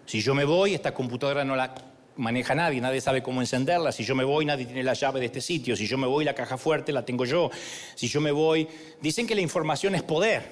[0.04, 3.92] Si yo me voy, esta computadora no la maneja nadie, nadie sabe cómo encenderla.
[3.92, 5.76] Si yo me voy, nadie tiene la llave de este sitio.
[5.76, 7.50] Si yo me voy, la caja fuerte la tengo yo.
[7.94, 8.68] Si yo me voy,
[9.00, 10.42] dicen que la información es poder.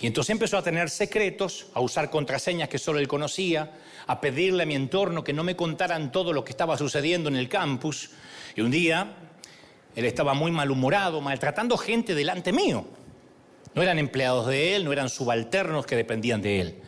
[0.00, 3.70] Y entonces empezó a tener secretos, a usar contraseñas que solo él conocía,
[4.06, 7.36] a pedirle a mi entorno que no me contaran todo lo que estaba sucediendo en
[7.36, 8.10] el campus.
[8.56, 9.14] Y un día
[9.94, 12.86] él estaba muy malhumorado, maltratando gente delante mío.
[13.74, 16.82] No eran empleados de él, no eran subalternos que dependían de él.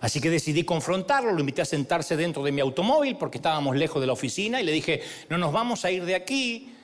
[0.00, 4.00] Así que decidí confrontarlo, lo invité a sentarse dentro de mi automóvil porque estábamos lejos
[4.00, 6.74] de la oficina y le dije, no nos vamos a ir de aquí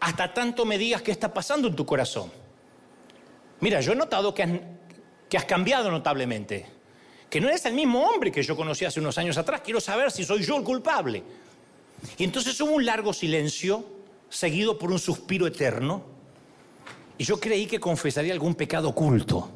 [0.00, 2.30] hasta tanto me digas qué está pasando en tu corazón.
[3.60, 4.50] Mira, yo he notado que has,
[5.28, 6.66] que has cambiado notablemente,
[7.30, 10.10] que no eres el mismo hombre que yo conocí hace unos años atrás, quiero saber
[10.10, 11.22] si soy yo el culpable.
[12.18, 13.84] Y entonces hubo un largo silencio,
[14.28, 16.02] seguido por un suspiro eterno,
[17.16, 19.50] y yo creí que confesaría algún pecado oculto.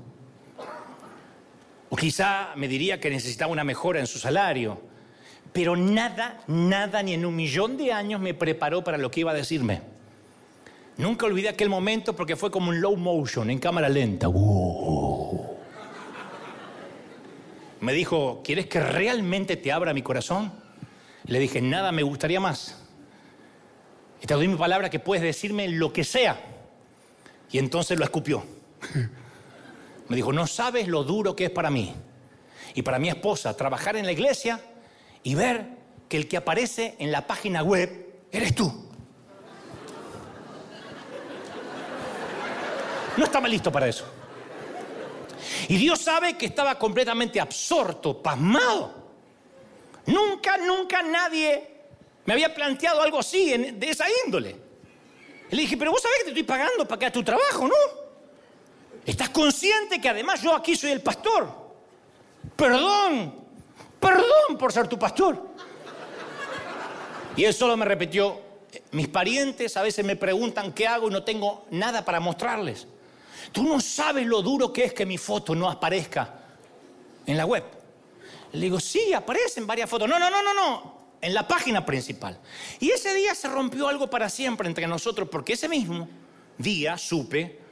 [1.89, 4.81] O quizá me diría que necesitaba una mejora en su salario.
[5.53, 9.31] Pero nada, nada, ni en un millón de años me preparó para lo que iba
[9.31, 9.81] a decirme.
[10.99, 14.29] Nunca olvidé aquel momento porque fue como un low motion, en cámara lenta.
[17.81, 20.53] Me dijo, ¿quieres que realmente te abra mi corazón?
[21.27, 22.83] Le dije, nada me gustaría más.
[24.23, 26.41] Y te doy mi palabra que puedes decirme lo que sea.
[27.51, 28.45] Y entonces lo escupió.
[30.09, 31.93] Me dijo, no sabes lo duro que es para mí
[32.75, 34.61] y para mi esposa trabajar en la iglesia
[35.23, 35.67] y ver
[36.09, 38.87] que el que aparece en la página web eres tú.
[43.17, 44.05] No estaba listo para eso.
[45.69, 48.95] Y Dios sabe que estaba completamente absorto, pasmado.
[50.07, 51.77] Nunca, nunca nadie
[52.27, 54.55] me había planteado algo así, de esa índole.
[55.51, 58.06] le dije, pero vos sabés que te estoy pagando para que hagas tu trabajo, ¿no?
[59.07, 61.49] ¿Estás consciente que además yo aquí soy el pastor?
[62.57, 63.35] Perdón,
[64.01, 65.49] perdón por ser tu pastor.
[67.37, 68.41] Y él solo me repitió,
[68.91, 72.89] mis parientes a veces me preguntan qué hago y no tengo nada para mostrarles.
[73.53, 76.41] Tú no sabes lo duro que es que mi foto no aparezca
[77.27, 77.63] en la web.
[78.53, 80.09] Le digo, sí, aparecen varias fotos.
[80.09, 82.41] No, no, no, no, no, en la página principal.
[82.81, 86.09] Y ese día se rompió algo para siempre entre nosotros, porque ese mismo
[86.59, 87.66] día supe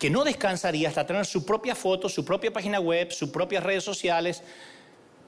[0.00, 3.84] que no descansaría hasta tener su propia foto, su propia página web, sus propias redes
[3.84, 4.42] sociales.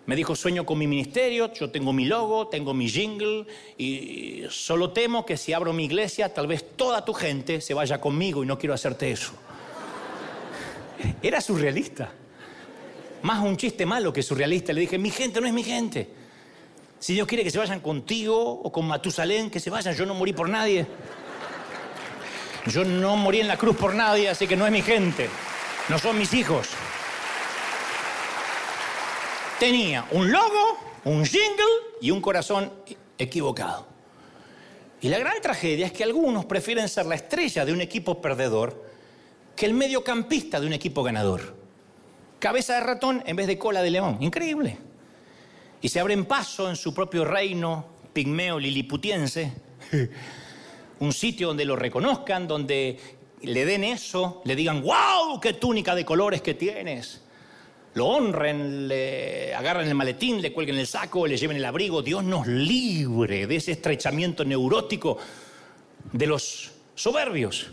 [0.06, 3.44] Me dijo, sueño con mi ministerio, yo tengo mi logo, tengo mi jingle
[3.76, 8.00] y solo temo que si abro mi iglesia, tal vez toda tu gente se vaya
[8.00, 9.32] conmigo y no quiero hacerte eso.
[11.22, 12.10] Era surrealista.
[13.20, 14.72] Más un chiste malo que surrealista.
[14.72, 16.08] Le dije, mi gente no es mi gente.
[16.98, 20.14] Si Dios quiere que se vayan contigo o con Matusalén, que se vayan, yo no
[20.14, 20.86] morí por nadie.
[22.66, 25.28] Yo no morí en la cruz por nadie, así que no es mi gente.
[25.88, 26.68] No son mis hijos.
[29.58, 31.64] Tenía un logo, un jingle
[32.00, 32.72] y un corazón
[33.18, 33.86] equivocado.
[35.00, 38.90] Y la gran tragedia es que algunos prefieren ser la estrella de un equipo perdedor
[39.56, 41.56] que el mediocampista de un equipo ganador.
[42.38, 44.18] Cabeza de ratón en vez de cola de león.
[44.20, 44.78] Increíble.
[45.80, 49.52] Y se abren paso en su propio reino pigmeo liliputiense
[51.03, 52.96] un sitio donde lo reconozcan, donde
[53.42, 57.22] le den eso, le digan, wow, qué túnica de colores que tienes.
[57.94, 62.03] Lo honren, le agarran el maletín, le cuelguen el saco, le lleven el abrigo.
[62.03, 65.18] Dios nos libre de ese estrechamiento neurótico
[66.12, 67.72] de los soberbios.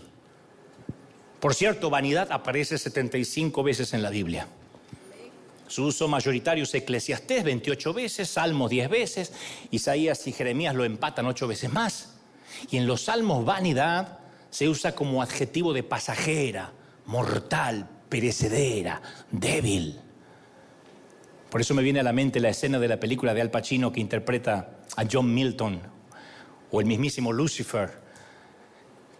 [1.39, 4.47] Por cierto, vanidad aparece 75 veces en la Biblia.
[5.67, 9.33] Su uso mayoritario es Eclesiastés 28 veces, Salmos 10 veces,
[9.69, 12.18] Isaías y Jeremías lo empatan 8 veces más.
[12.69, 16.71] Y en los salmos vanidad se usa como adjetivo de pasajera,
[17.05, 19.01] mortal, perecedera,
[19.31, 19.99] débil.
[21.49, 23.91] Por eso me viene a la mente la escena de la película de Al Pacino
[23.91, 25.81] que interpreta a John Milton
[26.71, 27.91] o el mismísimo Lucifer,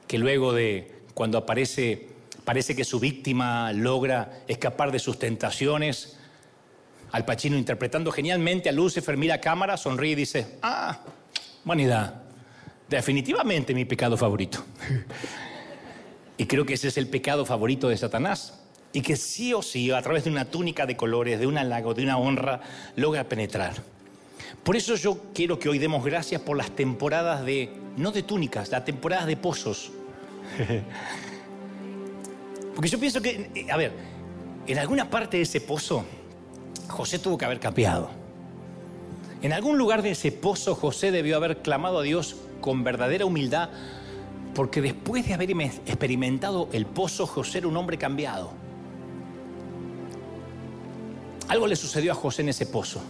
[0.07, 2.09] que luego de cuando aparece,
[2.45, 6.17] parece que su víctima logra escapar de sus tentaciones,
[7.11, 10.99] Al Pacino interpretando genialmente a Lucifer mira a cámara, sonríe y dice, ah,
[11.63, 12.28] vanidad
[12.89, 14.63] definitivamente mi pecado favorito.
[16.37, 18.59] Y creo que ese es el pecado favorito de Satanás.
[18.93, 21.93] Y que sí o sí, a través de una túnica de colores, de un halago,
[21.93, 22.61] de una honra,
[22.95, 23.73] logra penetrar.
[24.63, 28.71] Por eso yo quiero que hoy demos gracias por las temporadas de, no de túnicas,
[28.71, 29.91] las temporadas de pozos.
[32.75, 33.91] Porque yo pienso que, a ver,
[34.65, 36.05] en alguna parte de ese pozo,
[36.87, 38.09] José tuvo que haber cambiado.
[39.41, 43.69] En algún lugar de ese pozo, José debió haber clamado a Dios con verdadera humildad,
[44.53, 48.51] porque después de haber experimentado el pozo, José era un hombre cambiado.
[51.47, 53.01] Algo le sucedió a José en ese pozo.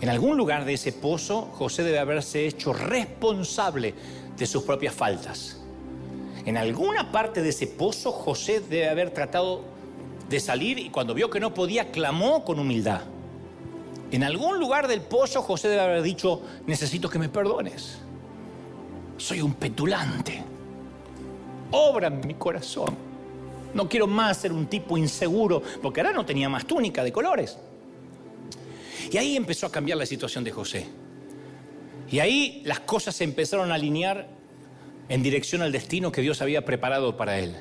[0.00, 3.94] En algún lugar de ese pozo, José debe haberse hecho responsable
[4.36, 5.60] de sus propias faltas.
[6.46, 9.62] En alguna parte de ese pozo, José debe haber tratado
[10.28, 13.02] de salir y cuando vio que no podía, clamó con humildad.
[14.10, 17.99] En algún lugar del pozo, José debe haber dicho, necesito que me perdones
[19.20, 20.42] soy un petulante.
[21.70, 22.96] Obra en mi corazón.
[23.74, 27.58] No quiero más ser un tipo inseguro, porque ahora no tenía más túnica de colores.
[29.12, 30.86] Y ahí empezó a cambiar la situación de José.
[32.10, 34.28] Y ahí las cosas se empezaron a alinear
[35.08, 37.56] en dirección al destino que Dios había preparado para él.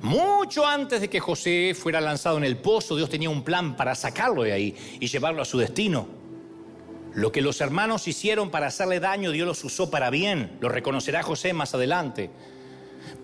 [0.00, 3.94] Mucho antes de que José fuera lanzado en el pozo, Dios tenía un plan para
[3.94, 6.23] sacarlo de ahí y llevarlo a su destino.
[7.14, 10.56] Lo que los hermanos hicieron para hacerle daño, Dios los usó para bien.
[10.60, 12.30] Lo reconocerá José más adelante.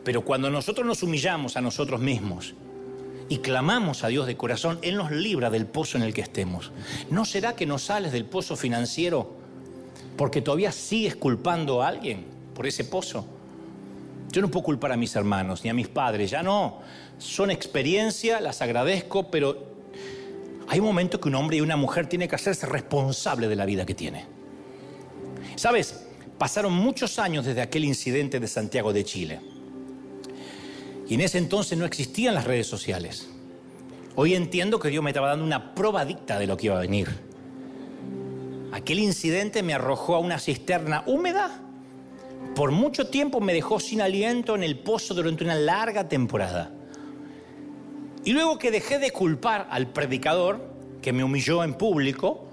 [0.04, 2.54] Pero cuando nosotros nos humillamos a nosotros mismos
[3.28, 6.70] y clamamos a Dios de corazón, Él nos libra del pozo en el que estemos.
[7.10, 9.36] ¿No será que no sales del pozo financiero
[10.16, 13.26] porque todavía sigues culpando a alguien por ese pozo?
[14.30, 16.78] Yo no puedo culpar a mis hermanos ni a mis padres, ya no.
[17.18, 19.69] Son experiencia, las agradezco, pero
[20.70, 23.64] hay un momento que un hombre y una mujer tienen que hacerse responsable de la
[23.66, 24.24] vida que tiene.
[25.56, 26.06] ¿Sabes?
[26.38, 29.40] Pasaron muchos años desde aquel incidente de Santiago de Chile.
[31.08, 33.28] Y en ese entonces no existían las redes sociales.
[34.14, 37.08] Hoy entiendo que Dios me estaba dando una probadita de lo que iba a venir.
[38.70, 41.62] Aquel incidente me arrojó a una cisterna húmeda.
[42.54, 46.70] Por mucho tiempo me dejó sin aliento en el pozo durante una larga temporada.
[48.24, 50.60] Y luego que dejé de culpar al predicador,
[51.00, 52.44] que me humilló en público,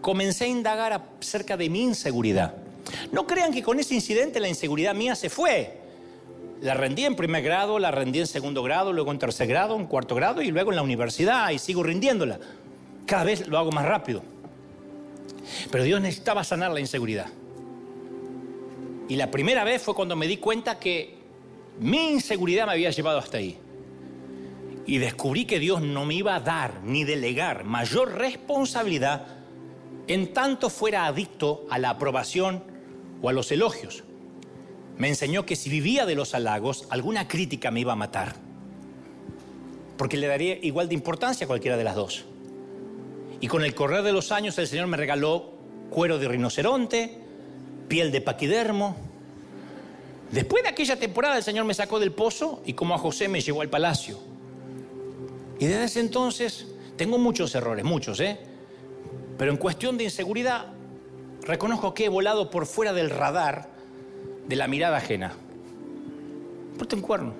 [0.00, 2.54] comencé a indagar acerca de mi inseguridad.
[3.12, 5.78] No crean que con ese incidente la inseguridad mía se fue.
[6.60, 9.86] La rendí en primer grado, la rendí en segundo grado, luego en tercer grado, en
[9.86, 12.38] cuarto grado y luego en la universidad y sigo rindiéndola.
[13.06, 14.22] Cada vez lo hago más rápido.
[15.70, 17.26] Pero Dios necesitaba sanar la inseguridad.
[19.08, 21.14] Y la primera vez fue cuando me di cuenta que
[21.78, 23.58] mi inseguridad me había llevado hasta ahí.
[24.86, 29.26] Y descubrí que Dios no me iba a dar ni delegar mayor responsabilidad
[30.06, 32.62] en tanto fuera adicto a la aprobación
[33.22, 34.04] o a los elogios.
[34.98, 38.36] Me enseñó que si vivía de los halagos, alguna crítica me iba a matar.
[39.96, 42.24] Porque le daría igual de importancia a cualquiera de las dos.
[43.40, 45.52] Y con el correr de los años el Señor me regaló
[45.90, 47.18] cuero de rinoceronte,
[47.88, 48.96] piel de paquidermo.
[50.30, 53.40] Después de aquella temporada el Señor me sacó del pozo y como a José me
[53.40, 54.33] llevó al palacio.
[55.58, 58.38] Y desde ese entonces tengo muchos errores, muchos, ¿eh?
[59.38, 60.66] Pero en cuestión de inseguridad,
[61.42, 63.68] reconozco que he volado por fuera del radar
[64.46, 65.32] de la mirada ajena.
[66.72, 67.34] Importa un cuerno,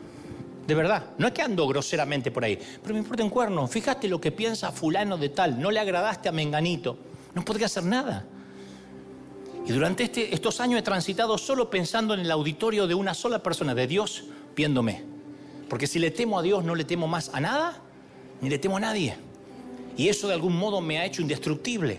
[0.67, 1.11] de verdad.
[1.19, 3.67] No es que ando groseramente por ahí, pero me importa un cuerno.
[3.67, 5.61] Fíjate lo que piensa fulano de tal.
[5.61, 6.97] No le agradaste a Menganito.
[7.35, 8.25] No podría hacer nada.
[9.67, 13.43] Y durante este, estos años he transitado solo pensando en el auditorio de una sola
[13.43, 15.03] persona, de Dios, viéndome.
[15.69, 17.83] Porque si le temo a Dios, no le temo más a nada,
[18.45, 19.17] ni le temo a nadie.
[19.97, 21.99] Y eso de algún modo me ha hecho indestructible.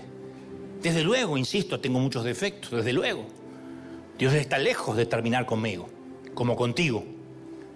[0.82, 3.26] Desde luego, insisto, tengo muchos defectos, desde luego.
[4.20, 5.90] Dios está lejos de terminar conmigo,
[6.36, 7.04] como contigo.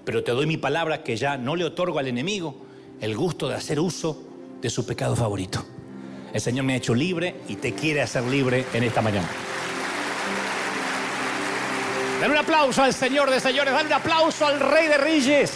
[0.06, 2.56] Pero te doy mi palabra que ya no le otorgo al enemigo
[3.02, 4.22] el gusto de hacer uso
[4.62, 5.66] de su pecado favorito.
[6.32, 9.30] El Señor me ha hecho libre y te quiere hacer libre en esta mañana.
[12.22, 15.54] Dale un aplauso al Señor de señores, dale un aplauso al Rey de Reyes.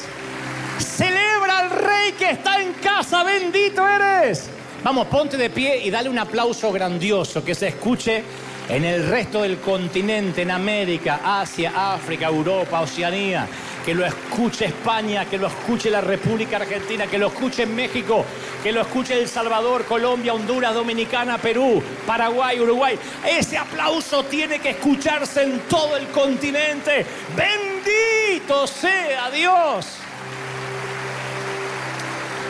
[0.80, 4.49] Celebra al Rey que está en casa, bendito eres.
[4.84, 8.24] Vamos, ponte de pie y dale un aplauso grandioso que se escuche
[8.70, 13.47] en el resto del continente, en América, Asia, África, Europa, Oceanía.
[13.86, 18.26] Que lo escuche España, que lo escuche la República Argentina, que lo escuche México,
[18.64, 22.97] que lo escuche El Salvador, Colombia, Honduras, Dominicana, Perú, Paraguay, Uruguay.
[23.28, 27.06] Ese aplauso tiene que escucharse en todo el continente.
[27.36, 30.03] Bendito sea Dios.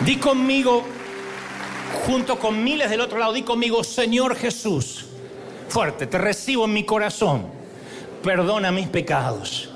[0.06, 0.84] Di conmigo,
[2.06, 5.06] junto con miles del otro lado, di conmigo, Señor Jesús
[5.70, 7.48] fuerte, te recibo en mi corazón,
[8.22, 9.70] perdona mis pecados,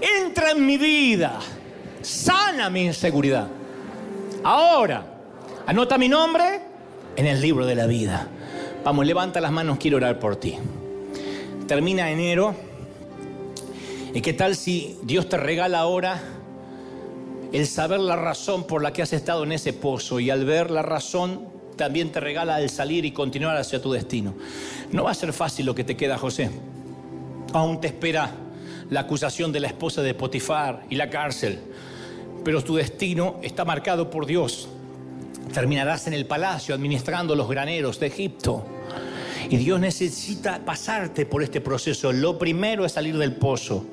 [0.00, 1.40] entra en mi vida,
[2.00, 3.48] sana mi inseguridad.
[4.44, 5.04] Ahora,
[5.66, 6.62] anota mi nombre
[7.16, 8.28] en el libro de la vida.
[8.84, 10.56] Vamos, levanta las manos, quiero orar por ti.
[11.66, 12.54] Termina enero.
[14.14, 16.20] ¿Y qué tal si Dios te regala ahora
[17.52, 20.70] el saber la razón por la que has estado en ese pozo y al ver
[20.70, 21.46] la razón
[21.76, 24.34] también te regala el salir y continuar hacia tu destino.
[24.90, 26.50] No va a ser fácil lo que te queda, José.
[27.52, 28.30] Aún te espera
[28.88, 31.60] la acusación de la esposa de Potifar y la cárcel.
[32.44, 34.68] Pero tu destino está marcado por Dios.
[35.52, 38.64] Terminarás en el palacio administrando los graneros de Egipto.
[39.50, 42.12] Y Dios necesita pasarte por este proceso.
[42.12, 43.84] Lo primero es salir del pozo.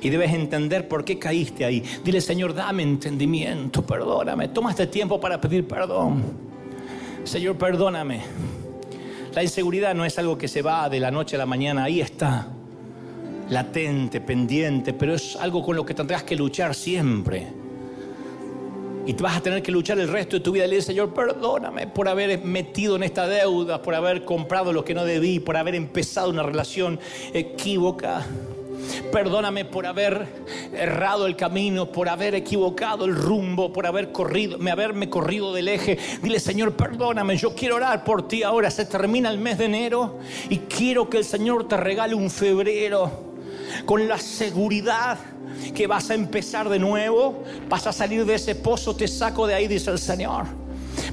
[0.00, 1.82] Y debes entender por qué caíste ahí.
[2.04, 4.48] Dile, Señor, dame entendimiento, perdóname.
[4.48, 6.22] Toma este tiempo para pedir perdón.
[7.24, 8.20] Señor, perdóname.
[9.34, 12.00] La inseguridad no es algo que se va de la noche a la mañana, ahí
[12.00, 12.48] está,
[13.50, 17.46] latente, pendiente, pero es algo con lo que tendrás que luchar siempre.
[19.04, 21.86] Y te vas a tener que luchar el resto de tu vida le Señor, perdóname
[21.86, 25.74] por haber metido en esta deuda, por haber comprado lo que no debí, por haber
[25.74, 26.98] empezado una relación
[27.34, 28.24] equívoca.
[29.12, 30.26] Perdóname por haber
[30.72, 35.68] errado el camino, por haber equivocado el rumbo, por haber corrido, me haberme corrido del
[35.68, 35.98] eje.
[36.22, 38.70] Dile, Señor, perdóname, yo quiero orar por ti ahora.
[38.70, 43.10] Se termina el mes de enero y quiero que el Señor te regale un febrero
[43.84, 45.18] con la seguridad
[45.74, 49.54] que vas a empezar de nuevo, vas a salir de ese pozo, te saco de
[49.54, 50.65] ahí, dice el Señor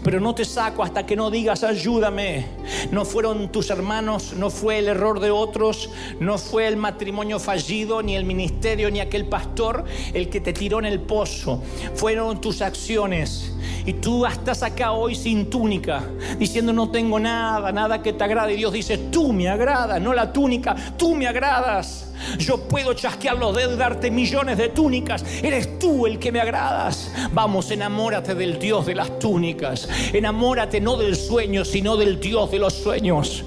[0.03, 2.45] pero no te saco hasta que no digas ayúdame.
[2.91, 5.89] No fueron tus hermanos, no fue el error de otros,
[6.19, 10.79] no fue el matrimonio fallido, ni el ministerio, ni aquel pastor el que te tiró
[10.79, 11.61] en el pozo.
[11.95, 13.53] Fueron tus acciones.
[13.85, 16.03] Y tú estás acá hoy sin túnica,
[16.39, 18.53] diciendo no tengo nada, nada que te agrade.
[18.53, 22.12] Y Dios dice, tú me agradas, no la túnica, tú me agradas.
[22.37, 25.23] Yo puedo chasquear los dedos y darte millones de túnicas.
[25.41, 27.11] Eres tú el que me agradas.
[27.31, 29.87] Vamos, enamórate del Dios de las túnicas.
[30.13, 33.43] Enamórate no del sueño, sino del Dios de los sueños.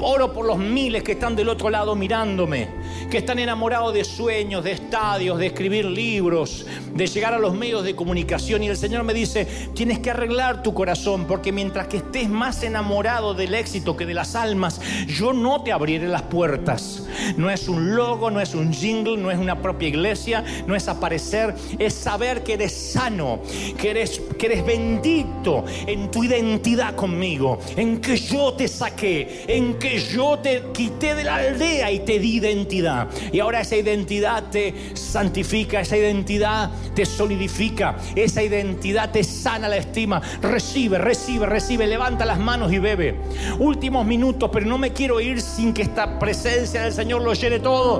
[0.00, 2.68] Oro por los miles que están del otro lado mirándome,
[3.08, 7.84] que están enamorados de sueños, de estadios, de escribir libros, de llegar a los medios
[7.84, 8.64] de comunicación.
[8.64, 12.64] Y el Señor me dice, tienes que arreglar tu corazón, porque mientras que estés más
[12.64, 17.06] enamorado del éxito que de las almas, yo no te abriré las puertas.
[17.36, 21.54] No es un no es un jingle, no es una propia iglesia, no es aparecer,
[21.78, 23.40] es saber que eres sano,
[23.78, 29.78] que eres, que eres bendito en tu identidad conmigo, en que yo te saqué, en
[29.78, 33.08] que yo te quité de la aldea y te di identidad.
[33.32, 39.76] Y ahora esa identidad te santifica, esa identidad te solidifica, esa identidad te sana la
[39.76, 40.20] estima.
[40.42, 43.20] Recibe, recibe, recibe, levanta las manos y bebe.
[43.58, 47.60] Últimos minutos, pero no me quiero ir sin que esta presencia del Señor lo llene
[47.60, 47.91] todo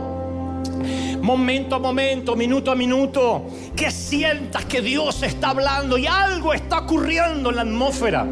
[1.22, 6.80] momento a momento, minuto a minuto, que sientas que Dios está hablando y algo está
[6.80, 8.26] ocurriendo en la atmósfera.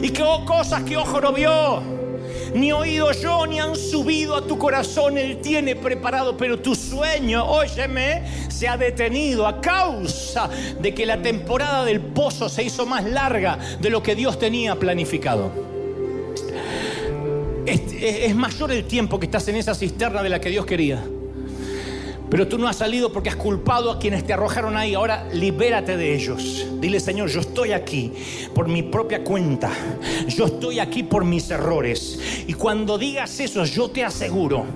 [0.00, 1.82] Y que cosas que ojo no vio,
[2.54, 7.44] ni oído yo, ni han subido a tu corazón, Él tiene preparado, pero tu sueño,
[7.44, 10.48] óyeme, se ha detenido a causa
[10.80, 14.76] de que la temporada del pozo se hizo más larga de lo que Dios tenía
[14.76, 15.50] planificado.
[17.66, 21.02] Es, es mayor el tiempo que estás en esa cisterna de la que Dios quería.
[22.30, 24.94] Pero tú no has salido porque has culpado a quienes te arrojaron ahí.
[24.94, 26.66] Ahora libérate de ellos.
[26.78, 28.12] Dile, Señor, yo estoy aquí
[28.54, 29.70] por mi propia cuenta.
[30.28, 32.18] Yo estoy aquí por mis errores.
[32.46, 34.66] Y cuando digas eso, yo te aseguro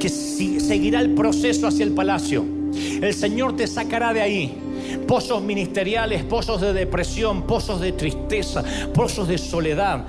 [0.00, 2.44] que seguirá el proceso hacia el palacio.
[2.74, 4.58] El Señor te sacará de ahí.
[5.06, 8.64] Pozos ministeriales, pozos de depresión, pozos de tristeza,
[8.94, 10.06] pozos de soledad,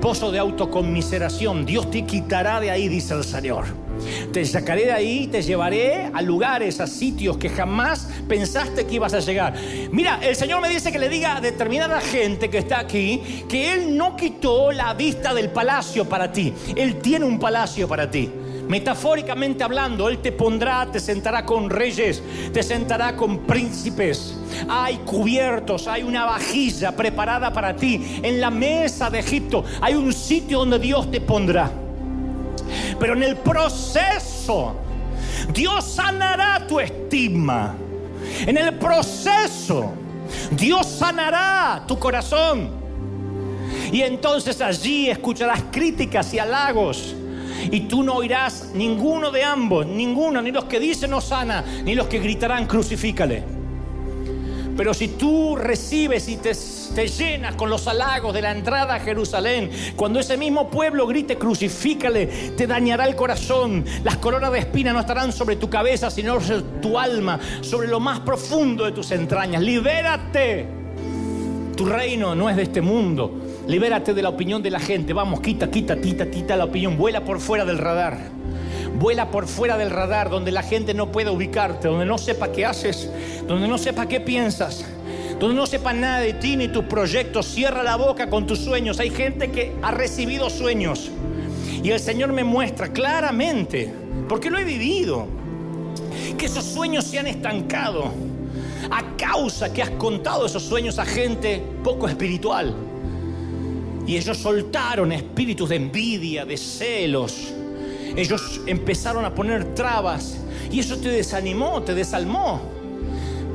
[0.00, 1.64] pozos de autoconmiseración.
[1.64, 3.83] Dios te quitará de ahí, dice el Señor.
[4.32, 9.14] Te sacaré de ahí, te llevaré a lugares, a sitios que jamás pensaste que ibas
[9.14, 9.54] a llegar.
[9.90, 13.72] Mira, el Señor me dice que le diga a determinada gente que está aquí que
[13.72, 16.52] Él no quitó la vista del palacio para ti.
[16.76, 18.30] Él tiene un palacio para ti.
[18.68, 22.22] Metafóricamente hablando, Él te pondrá, te sentará con reyes,
[22.52, 24.38] te sentará con príncipes.
[24.68, 28.20] Hay cubiertos, hay una vajilla preparada para ti.
[28.22, 31.83] En la mesa de Egipto hay un sitio donde Dios te pondrá.
[32.98, 34.74] Pero en el proceso,
[35.52, 37.74] Dios sanará tu estima.
[38.46, 39.92] En el proceso,
[40.52, 42.70] Dios sanará tu corazón.
[43.92, 47.14] Y entonces allí escucharás críticas y halagos.
[47.70, 51.94] Y tú no oirás ninguno de ambos, ninguno, ni los que dicen no sana, ni
[51.94, 53.44] los que gritarán crucifícale.
[54.76, 56.52] Pero si tú recibes y te,
[57.02, 62.26] llenas con los halagos de la entrada a Jerusalén, cuando ese mismo pueblo grite crucifícale,
[62.56, 63.84] te dañará el corazón.
[64.04, 68.00] Las coronas de espina no estarán sobre tu cabeza, sino sobre tu alma, sobre lo
[68.00, 69.62] más profundo de tus entrañas.
[69.62, 70.66] Libérate.
[71.76, 73.40] Tu reino no es de este mundo.
[73.66, 75.12] Libérate de la opinión de la gente.
[75.12, 76.96] Vamos, quita, quita, quita, quita la opinión.
[76.96, 78.16] Vuela por fuera del radar.
[78.98, 82.64] Vuela por fuera del radar, donde la gente no pueda ubicarte, donde no sepa qué
[82.64, 83.10] haces,
[83.46, 84.84] donde no sepa qué piensas,
[85.38, 87.46] donde no sepa nada de ti ni tus proyectos.
[87.46, 89.00] Cierra la boca con tus sueños.
[89.00, 91.10] Hay gente que ha recibido sueños.
[91.82, 93.92] Y el Señor me muestra claramente,
[94.28, 95.26] porque lo he vivido,
[96.38, 98.12] que esos sueños se han estancado
[98.90, 102.74] a causa que has contado esos sueños a gente poco espiritual.
[104.06, 107.52] Y ellos soltaron espíritus de envidia, de celos,
[108.16, 110.36] ellos empezaron a poner trabas
[110.70, 112.60] y eso te desanimó, te desalmó.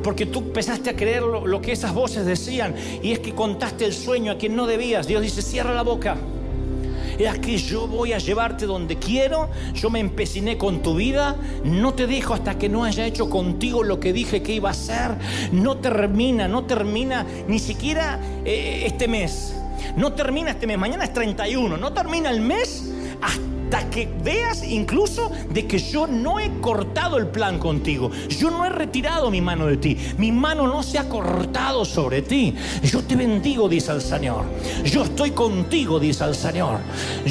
[0.04, 3.94] Porque tú empezaste a creer lo, que esas voces decían y es que contaste el
[3.94, 5.08] sueño a quien no debías.
[5.08, 6.18] Dios dice, cierra la boca.
[7.18, 11.36] Es que yo voy a llevarte donde quiero, yo me empeciné con tu vida,
[11.66, 14.72] no te dejo hasta que no haya hecho contigo lo que dije que iba a
[14.72, 15.12] hacer.
[15.52, 19.54] No termina, no termina ni siquiera eh, este mes.
[19.98, 22.90] No termina este mes, mañana es 31, no termina el mes
[23.22, 28.10] hasta hasta que veas incluso de que yo no he cortado el plan contigo.
[28.28, 29.96] Yo no he retirado mi mano de ti.
[30.18, 32.56] Mi mano no se ha cortado sobre ti.
[32.82, 34.46] Yo te bendigo, dice el Señor.
[34.86, 36.80] Yo estoy contigo, dice el Señor.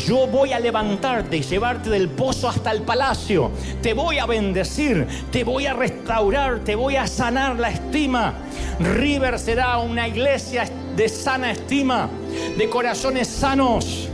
[0.06, 3.50] Yo voy a levantarte y llevarte del pozo hasta el palacio.
[3.82, 8.34] Te voy a bendecir, te voy a restaurar, te voy a sanar la estima.
[8.78, 12.08] River será una iglesia de sana estima,
[12.56, 14.08] de corazones sanos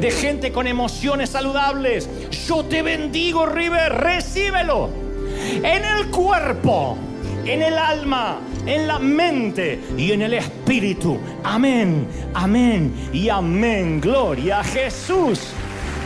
[0.00, 2.08] de gente con emociones saludables.
[2.46, 4.90] Yo te bendigo, River, recíbelo.
[5.62, 6.96] En el cuerpo,
[7.44, 11.18] en el alma, en la mente y en el espíritu.
[11.44, 14.00] Amén, amén y amén.
[14.00, 15.40] Gloria a Jesús.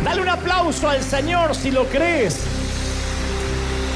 [0.04, 2.44] Dale un aplauso al Señor si lo crees.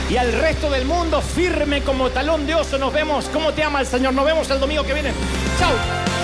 [0.09, 2.79] Y al resto del mundo firme como talón de oso.
[2.79, 3.29] Nos vemos.
[3.33, 4.15] ¿Cómo te ama el Señor?
[4.15, 5.11] Nos vemos el domingo que viene.
[5.59, 6.16] Chao.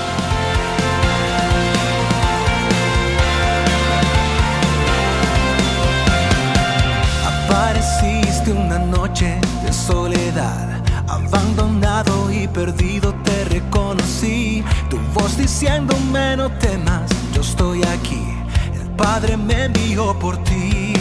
[7.52, 14.64] Apareciste una noche de soledad, abandonado y perdido te reconocí.
[14.88, 18.24] Tu voz diciéndome no temas, yo estoy aquí.
[18.72, 20.94] El Padre me envió por ti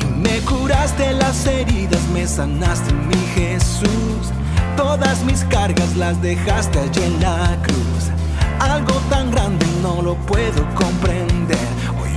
[0.00, 4.32] y me curaste las heridas, me sanaste mi Jesús.
[4.76, 8.10] Todas mis cargas las dejaste allí en la cruz.
[8.58, 11.76] Algo tan grande no lo puedo comprender